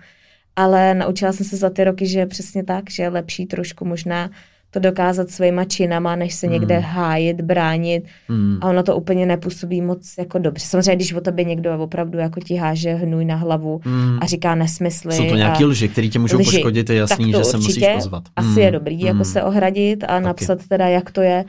Ale 0.55 0.93
naučila 0.93 1.31
jsem 1.31 1.45
se 1.45 1.57
za 1.57 1.69
ty 1.69 1.83
roky, 1.83 2.07
že 2.07 2.25
přesně 2.25 2.63
tak, 2.63 2.89
že 2.91 3.03
je 3.03 3.09
lepší 3.09 3.45
trošku 3.45 3.85
možná 3.85 4.29
to 4.71 4.79
dokázat 4.79 5.29
svýma 5.29 5.65
činama, 5.65 6.15
než 6.15 6.33
se 6.33 6.47
někde 6.47 6.75
hmm. 6.75 6.83
hájit, 6.83 7.41
bránit 7.41 8.03
hmm. 8.27 8.57
a 8.61 8.69
ono 8.69 8.83
to 8.83 8.95
úplně 8.95 9.25
nepůsobí 9.25 9.81
moc 9.81 10.13
jako 10.17 10.39
dobře. 10.39 10.65
Samozřejmě, 10.65 10.95
když 10.95 11.13
o 11.13 11.21
tobě 11.21 11.45
někdo 11.45 11.79
opravdu 11.79 12.17
jako 12.17 12.39
ti 12.39 12.55
háže 12.55 12.93
hnůj 12.93 13.25
na 13.25 13.35
hlavu 13.35 13.81
hmm. 13.83 14.17
a 14.21 14.25
říká 14.25 14.55
nesmysly. 14.55 15.13
Jsou 15.13 15.29
to 15.29 15.35
nějaké 15.35 15.65
lži, 15.65 15.87
které 15.87 16.07
tě 16.07 16.19
můžou 16.19 16.39
lži, 16.39 16.51
poškodit, 16.51 16.89
je 16.89 16.95
jasný, 16.95 17.31
že 17.31 17.43
se 17.43 17.57
musíš 17.57 17.83
ozvat. 17.97 18.23
Asi 18.35 18.47
hmm. 18.47 18.57
je 18.57 18.71
dobrý 18.71 18.99
jako 18.99 19.11
hmm. 19.11 19.19
jako 19.19 19.29
se 19.29 19.43
ohradit 19.43 20.03
a 20.03 20.07
Taky. 20.07 20.25
napsat 20.25 20.59
teda, 20.67 20.87
jak 20.87 21.11
to 21.11 21.21
je 21.21 21.45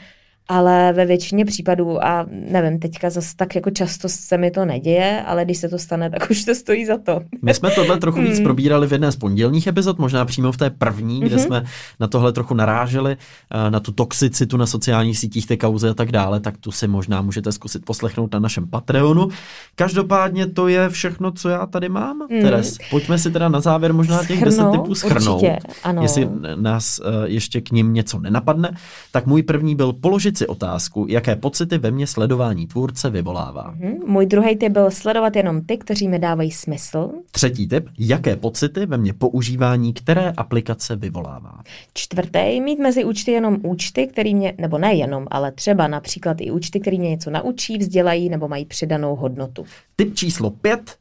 ale 0.50 0.92
ve 0.92 1.06
většině 1.06 1.44
případů, 1.44 2.04
a 2.04 2.26
nevím, 2.50 2.78
teďka 2.78 3.10
zase 3.10 3.36
tak 3.36 3.54
jako 3.54 3.70
často 3.70 4.08
se 4.08 4.38
mi 4.38 4.50
to 4.50 4.64
neděje, 4.64 5.22
ale 5.26 5.44
když 5.44 5.58
se 5.58 5.68
to 5.68 5.78
stane, 5.78 6.10
tak 6.10 6.30
už 6.30 6.44
to 6.44 6.54
stojí 6.54 6.86
za 6.86 6.98
to. 6.98 7.20
My 7.42 7.54
jsme 7.54 7.70
tohle 7.70 7.98
trochu 7.98 8.20
víc 8.20 8.36
hmm. 8.36 8.44
probírali 8.44 8.86
v 8.86 8.92
jedné 8.92 9.12
z 9.12 9.16
pondělních 9.16 9.66
epizod, 9.66 9.98
možná 9.98 10.24
přímo 10.24 10.52
v 10.52 10.56
té 10.56 10.70
první, 10.70 11.20
kde 11.20 11.36
mm-hmm. 11.36 11.46
jsme 11.46 11.64
na 12.00 12.06
tohle 12.06 12.32
trochu 12.32 12.54
naráželi, 12.54 13.16
eh, 13.50 13.70
na 13.70 13.80
tu 13.80 13.92
toxicitu 13.92 14.56
na 14.56 14.66
sociálních 14.66 15.18
sítích, 15.18 15.46
té 15.46 15.56
kauzy 15.56 15.88
a 15.88 15.94
tak 15.94 16.12
dále, 16.12 16.40
tak 16.40 16.58
tu 16.58 16.72
si 16.72 16.88
možná 16.88 17.22
můžete 17.22 17.52
zkusit 17.52 17.84
poslechnout 17.84 18.32
na 18.32 18.38
našem 18.38 18.66
Patreonu. 18.66 19.28
Každopádně 19.74 20.46
to 20.46 20.68
je 20.68 20.88
všechno, 20.88 21.32
co 21.32 21.48
já 21.48 21.66
tady 21.66 21.88
mám. 21.88 22.18
Mm. 22.30 22.42
Teres, 22.42 22.78
pojďme 22.90 23.18
si 23.18 23.30
teda 23.30 23.48
na 23.48 23.60
závěr 23.60 23.94
možná 23.94 24.24
těch 24.24 24.44
deset 24.44 24.70
typů 24.70 24.94
schrnout. 24.94 25.42
Určitě, 25.42 25.58
ano. 25.84 26.02
Jestli 26.02 26.28
nás 26.56 27.00
eh, 27.04 27.28
ještě 27.28 27.60
k 27.60 27.70
ním 27.70 27.94
něco 27.94 28.18
nenapadne, 28.18 28.76
tak 29.12 29.26
můj 29.26 29.42
první 29.42 29.76
byl 29.76 29.92
položit 29.92 30.39
si 30.40 30.46
otázku, 30.46 31.06
jaké 31.08 31.36
pocity 31.36 31.78
ve 31.78 31.90
mně 31.90 32.06
sledování 32.06 32.66
tvůrce 32.66 33.10
vyvolává. 33.10 33.74
Mm-hmm. 33.74 34.06
Můj 34.06 34.26
druhý 34.26 34.56
tip 34.56 34.72
byl 34.72 34.90
sledovat 34.90 35.36
jenom 35.36 35.60
ty, 35.60 35.76
kteří 35.76 36.08
mi 36.08 36.18
dávají 36.18 36.50
smysl. 36.50 37.10
Třetí 37.30 37.68
tip, 37.68 37.88
jaké 37.98 38.36
pocity 38.36 38.86
ve 38.86 38.96
mně 38.96 39.12
používání 39.12 39.92
které 39.92 40.32
aplikace 40.36 40.96
vyvolává. 40.96 41.60
Čtvrtý, 41.94 42.60
mít 42.60 42.78
mezi 42.78 43.04
účty 43.04 43.30
jenom 43.30 43.56
účty, 43.62 44.06
který 44.06 44.34
mě, 44.34 44.54
nebo 44.58 44.78
ne 44.78 44.94
jenom, 44.94 45.26
ale 45.30 45.52
třeba 45.52 45.88
například 45.88 46.36
i 46.40 46.50
účty, 46.50 46.80
který 46.80 46.98
mě 46.98 47.10
něco 47.10 47.30
naučí, 47.30 47.78
vzdělají 47.78 48.28
nebo 48.28 48.48
mají 48.48 48.64
přidanou 48.64 49.16
hodnotu. 49.16 49.64
Tip 49.96 50.14
číslo 50.14 50.50
pět, 50.50 50.96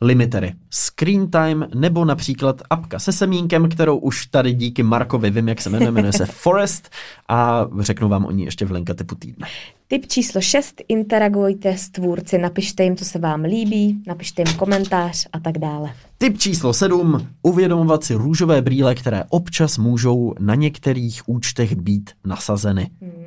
limitery, 0.00 0.52
screen 0.70 1.30
time 1.30 1.68
nebo 1.74 2.04
například 2.04 2.62
apka 2.70 2.98
se 2.98 3.12
semínkem, 3.12 3.68
kterou 3.68 3.98
už 3.98 4.26
tady 4.26 4.52
díky 4.52 4.82
Markovi 4.82 5.30
vím, 5.30 5.48
jak 5.48 5.60
se 5.60 5.70
jmenuje, 5.70 5.90
jmenuje 5.90 6.12
se 6.12 6.26
Forest 6.30 6.90
a 7.28 7.66
řeknu 7.80 8.08
vám 8.08 8.24
o 8.24 8.30
ní 8.30 8.44
ještě 8.44 8.64
v 8.64 8.70
linka 8.70 8.94
typu 8.94 9.14
týdne. 9.14 9.46
Tip 9.88 10.06
číslo 10.06 10.40
6. 10.40 10.82
Interagujte 10.88 11.78
s 11.78 11.88
tvůrci, 11.90 12.38
napište 12.38 12.84
jim, 12.84 12.96
co 12.96 13.04
se 13.04 13.18
vám 13.18 13.44
líbí, 13.44 14.02
napište 14.06 14.42
jim 14.46 14.56
komentář 14.56 15.26
a 15.32 15.40
tak 15.40 15.58
dále. 15.58 15.92
Tip 16.18 16.38
číslo 16.38 16.72
7. 16.72 17.26
Uvědomovat 17.42 18.04
si 18.04 18.14
růžové 18.14 18.62
brýle, 18.62 18.94
které 18.94 19.24
občas 19.28 19.78
můžou 19.78 20.34
na 20.38 20.54
některých 20.54 21.28
účtech 21.28 21.76
být 21.76 22.10
nasazeny. 22.24 22.90
Hmm. 23.00 23.19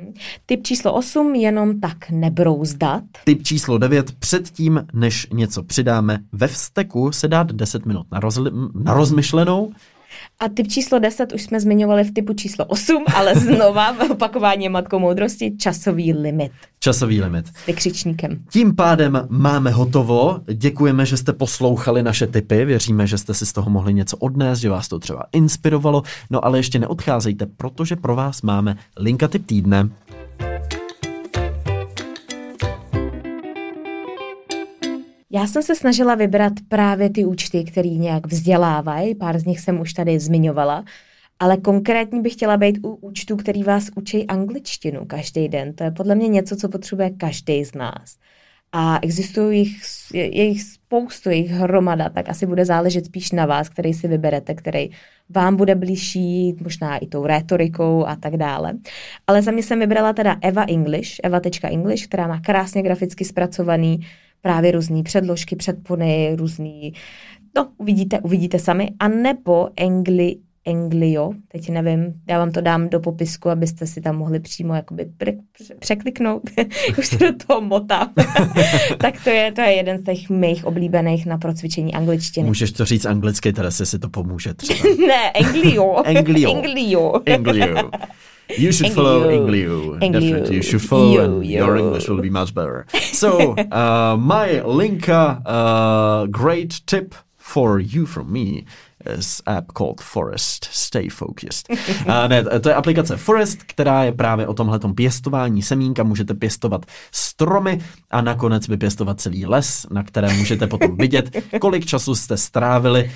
Tip 0.46 0.62
číslo 0.62 0.92
8. 0.94 1.34
Jenom 1.34 1.80
tak 1.80 2.10
nebrouzdat. 2.10 3.02
Tip 3.24 3.42
číslo 3.42 3.78
9. 3.78 4.12
Předtím, 4.18 4.86
než 4.92 5.26
něco 5.32 5.62
přidáme, 5.62 6.18
ve 6.32 6.48
vzteku 6.48 7.12
se 7.12 7.28
dát 7.28 7.52
10 7.52 7.86
minut 7.86 8.06
na, 8.12 8.20
rozli- 8.20 8.70
na 8.74 8.94
rozmyšlenou, 8.94 9.72
a 10.40 10.48
typ 10.48 10.68
číslo 10.68 10.98
10 10.98 11.32
už 11.32 11.42
jsme 11.42 11.60
zmiňovali 11.60 12.04
v 12.04 12.12
typu 12.12 12.32
číslo 12.32 12.64
8, 12.64 13.04
ale 13.14 13.34
znova 13.40 13.96
opakování 14.10 14.68
matkou 14.68 14.98
moudrosti 14.98 15.56
časový 15.58 16.12
limit. 16.12 16.52
Časový 16.80 17.22
limit. 17.22 17.46
S 17.46 17.66
vykřičníkem. 17.66 18.44
Tím 18.50 18.76
pádem 18.76 19.26
máme 19.28 19.70
hotovo. 19.70 20.40
Děkujeme, 20.54 21.06
že 21.06 21.16
jste 21.16 21.32
poslouchali 21.32 22.02
naše 22.02 22.26
typy. 22.26 22.64
Věříme, 22.64 23.06
že 23.06 23.18
jste 23.18 23.34
si 23.34 23.46
z 23.46 23.52
toho 23.52 23.70
mohli 23.70 23.94
něco 23.94 24.16
odnést, 24.16 24.58
že 24.58 24.70
vás 24.70 24.88
to 24.88 24.98
třeba 24.98 25.24
inspirovalo. 25.32 26.02
No 26.30 26.44
ale 26.44 26.58
ještě 26.58 26.78
neodcházejte, 26.78 27.46
protože 27.46 27.96
pro 27.96 28.16
vás 28.16 28.42
máme 28.42 28.76
linka 28.96 29.28
typ 29.28 29.46
týdne. 29.46 29.88
Já 35.34 35.46
jsem 35.46 35.62
se 35.62 35.74
snažila 35.74 36.14
vybrat 36.14 36.52
právě 36.68 37.10
ty 37.10 37.24
účty, 37.24 37.64
které 37.64 37.88
nějak 37.88 38.26
vzdělávají, 38.26 39.14
pár 39.14 39.38
z 39.38 39.44
nich 39.44 39.60
jsem 39.60 39.80
už 39.80 39.92
tady 39.92 40.18
zmiňovala, 40.20 40.84
ale 41.38 41.56
konkrétně 41.56 42.20
bych 42.20 42.32
chtěla 42.32 42.56
být 42.56 42.78
u 42.82 42.94
účtů, 42.94 43.36
který 43.36 43.62
vás 43.62 43.90
učí 43.96 44.26
angličtinu 44.26 45.04
každý 45.06 45.48
den. 45.48 45.74
To 45.74 45.84
je 45.84 45.90
podle 45.90 46.14
mě 46.14 46.28
něco, 46.28 46.56
co 46.56 46.68
potřebuje 46.68 47.10
každý 47.10 47.64
z 47.64 47.74
nás. 47.74 48.16
A 48.72 48.98
existují 49.02 49.58
jich, 49.58 49.76
je 50.14 50.44
jich 50.44 50.62
spoustu, 50.62 51.30
jich 51.30 51.50
hromada, 51.50 52.08
tak 52.08 52.28
asi 52.28 52.46
bude 52.46 52.64
záležet 52.64 53.06
spíš 53.06 53.32
na 53.32 53.46
vás, 53.46 53.68
který 53.68 53.94
si 53.94 54.08
vyberete, 54.08 54.54
který 54.54 54.90
vám 55.30 55.56
bude 55.56 55.74
blížší, 55.74 56.56
možná 56.62 56.96
i 56.96 57.06
tou 57.06 57.26
rétorikou 57.26 58.06
a 58.06 58.16
tak 58.16 58.36
dále. 58.36 58.72
Ale 59.26 59.42
za 59.42 59.50
mě 59.50 59.62
jsem 59.62 59.80
vybrala 59.80 60.12
teda 60.12 60.36
Eva 60.40 60.64
English, 60.68 61.10
eva.english, 61.22 62.06
která 62.06 62.26
má 62.26 62.40
krásně 62.40 62.82
graficky 62.82 63.24
zpracovaný 63.24 64.00
právě 64.44 64.72
různé 64.72 65.02
předložky, 65.02 65.56
předpony, 65.56 66.36
různý, 66.36 66.92
no 67.56 67.72
uvidíte, 67.76 68.20
uvidíte 68.20 68.58
sami, 68.58 68.90
a 68.98 69.08
nebo 69.08 69.68
Engli, 69.76 70.36
Englio, 70.66 71.32
teď 71.48 71.70
nevím, 71.70 72.14
já 72.28 72.38
vám 72.38 72.50
to 72.50 72.60
dám 72.60 72.88
do 72.88 73.00
popisku, 73.00 73.50
abyste 73.50 73.86
si 73.86 74.00
tam 74.00 74.16
mohli 74.16 74.40
přímo 74.40 74.74
jakoby 74.74 75.06
pre, 75.16 75.32
překliknout, 75.78 76.42
už 76.98 77.06
se 77.06 77.18
do 77.18 77.32
toho 77.46 77.60
motám. 77.60 78.12
tak 79.00 79.24
to 79.24 79.30
je, 79.30 79.52
to 79.52 79.60
je 79.60 79.72
jeden 79.72 79.98
z 79.98 80.04
těch 80.04 80.30
mých 80.30 80.64
oblíbených 80.64 81.26
na 81.26 81.38
procvičení 81.38 81.94
angličtiny. 81.94 82.46
Můžeš 82.46 82.72
to 82.72 82.84
říct 82.84 83.06
anglicky, 83.06 83.52
teda 83.52 83.70
si 83.70 83.98
to 83.98 84.08
pomůže 84.08 84.54
třeba. 84.54 84.80
ne, 85.06 85.30
Englio. 85.34 86.02
Englio. 86.04 86.50
Englio. 86.50 87.20
Englio. 87.26 87.90
You 88.58 88.72
should 88.72 88.92
follow 88.92 89.30
Engliu. 89.30 89.94
Definitely, 89.94 90.56
you 90.56 90.62
should 90.62 90.82
follow, 90.82 91.18
and 91.18 91.44
your 91.44 91.78
English 91.78 92.08
will 92.08 92.20
be 92.20 92.30
much 92.30 92.52
better. 92.52 92.84
So, 93.12 93.54
uh, 93.54 94.16
my 94.16 94.60
Linka 94.64 95.42
uh, 95.46 96.26
great 96.26 96.86
tip 96.86 97.14
for 97.38 97.78
you 97.78 98.06
from 98.06 98.32
me 98.32 98.64
is 99.18 99.42
app 99.46 99.72
called 99.72 100.00
Forest. 100.00 100.64
Stay 100.64 101.08
focused. 101.08 101.68
uh, 102.06 102.28
ne, 102.28 102.44
to 102.60 102.68
je 102.68 102.74
aplikace 102.74 103.16
Forest, 103.16 103.62
která 103.62 104.04
je 104.04 104.12
právě 104.12 104.46
o 104.46 104.54
tomhle 104.54 104.80
pěstování 104.94 105.62
semínka. 105.62 106.02
Můžete 106.02 106.34
pěstovat 106.34 106.86
stromy 107.12 107.80
a 108.10 108.20
nakonec 108.20 108.68
vypěstovat 108.68 109.20
celý 109.20 109.46
les, 109.46 109.86
na 109.90 110.02
kterém 110.02 110.36
můžete 110.36 110.66
potom 110.66 110.96
vidět, 110.98 111.36
kolik 111.60 111.86
času 111.86 112.14
jste 112.14 112.36
strávili. 112.36 113.10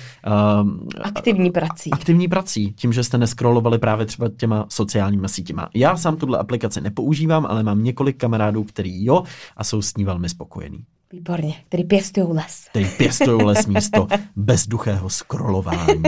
Uh, 0.61 0.69
aktivní 1.01 1.51
prací. 1.51 1.91
Aktivní 1.91 2.27
prací, 2.27 2.73
tím, 2.73 2.93
že 2.93 3.03
jste 3.03 3.17
neskrolovali 3.17 3.77
právě 3.77 4.05
třeba 4.05 4.29
těma 4.37 4.65
sociálními 4.69 5.29
sítěma. 5.29 5.69
Já 5.75 5.97
sám 5.97 6.17
tuhle 6.17 6.37
aplikaci 6.37 6.81
nepoužívám, 6.81 7.45
ale 7.45 7.63
mám 7.63 7.83
několik 7.83 8.17
kamarádů, 8.17 8.63
který 8.63 9.05
jo 9.05 9.23
a 9.57 9.63
jsou 9.63 9.81
s 9.81 9.97
ní 9.97 10.05
velmi 10.05 10.29
spokojení. 10.29 10.85
Výborně, 11.13 11.55
který 11.67 11.83
pěstují 11.83 12.27
les. 12.29 12.65
Který 12.69 12.85
pěstují 12.97 13.43
les 13.43 13.67
místo 13.67 14.07
bezduchého 14.35 15.09
scrollování. 15.09 16.03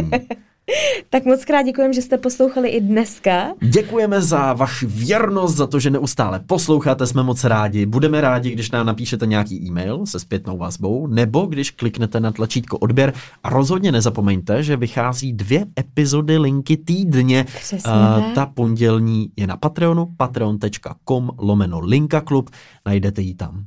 tak 1.09 1.25
moc 1.25 1.45
krát 1.45 1.61
děkujeme, 1.61 1.93
že 1.93 2.01
jste 2.01 2.17
poslouchali 2.17 2.69
i 2.69 2.81
dneska. 2.81 3.53
Děkujeme 3.61 4.21
za 4.21 4.53
vaši 4.53 4.85
věrnost, 4.85 5.55
za 5.55 5.67
to, 5.67 5.79
že 5.79 5.89
neustále 5.89 6.39
posloucháte, 6.39 7.07
jsme 7.07 7.23
moc 7.23 7.43
rádi. 7.43 7.85
Budeme 7.85 8.21
rádi, 8.21 8.51
když 8.51 8.71
nám 8.71 8.85
napíšete 8.85 9.25
nějaký 9.25 9.67
e-mail 9.67 10.05
se 10.05 10.19
zpětnou 10.19 10.57
vazbou, 10.57 11.07
nebo 11.07 11.45
když 11.45 11.71
kliknete 11.71 12.19
na 12.19 12.31
tlačítko 12.31 12.77
odběr. 12.77 13.13
A 13.43 13.49
rozhodně 13.49 13.91
nezapomeňte, 13.91 14.63
že 14.63 14.77
vychází 14.77 15.33
dvě 15.33 15.65
epizody 15.79 16.37
linky 16.37 16.77
týdně. 16.77 17.43
Přesně 17.43 17.91
Uh, 17.91 18.33
ta 18.33 18.45
pondělní 18.45 19.29
je 19.37 19.47
na 19.47 19.57
Patreonu, 19.57 20.07
patreon.com 20.17 21.29
lomeno 21.37 21.79
linka 21.79 22.21
klub, 22.21 22.49
najdete 22.85 23.21
ji 23.21 23.35
tam. 23.35 23.65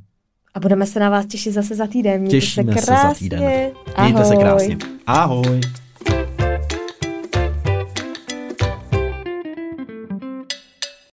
A 0.55 0.59
budeme 0.59 0.85
se 0.85 0.99
na 0.99 1.09
vás 1.09 1.25
těšit 1.25 1.53
zase 1.53 1.75
za 1.75 1.87
týden. 1.87 2.21
Mějte 2.21 2.37
Těšíme 2.37 2.73
se 2.73 2.79
se 2.79 2.85
krásně. 2.85 3.09
za 3.09 3.13
týden. 3.13 3.39
Mějte 4.01 4.25
se 4.25 4.33
Ahoj. 4.33 4.43
krásně. 4.43 4.77
Ahoj. 5.07 5.61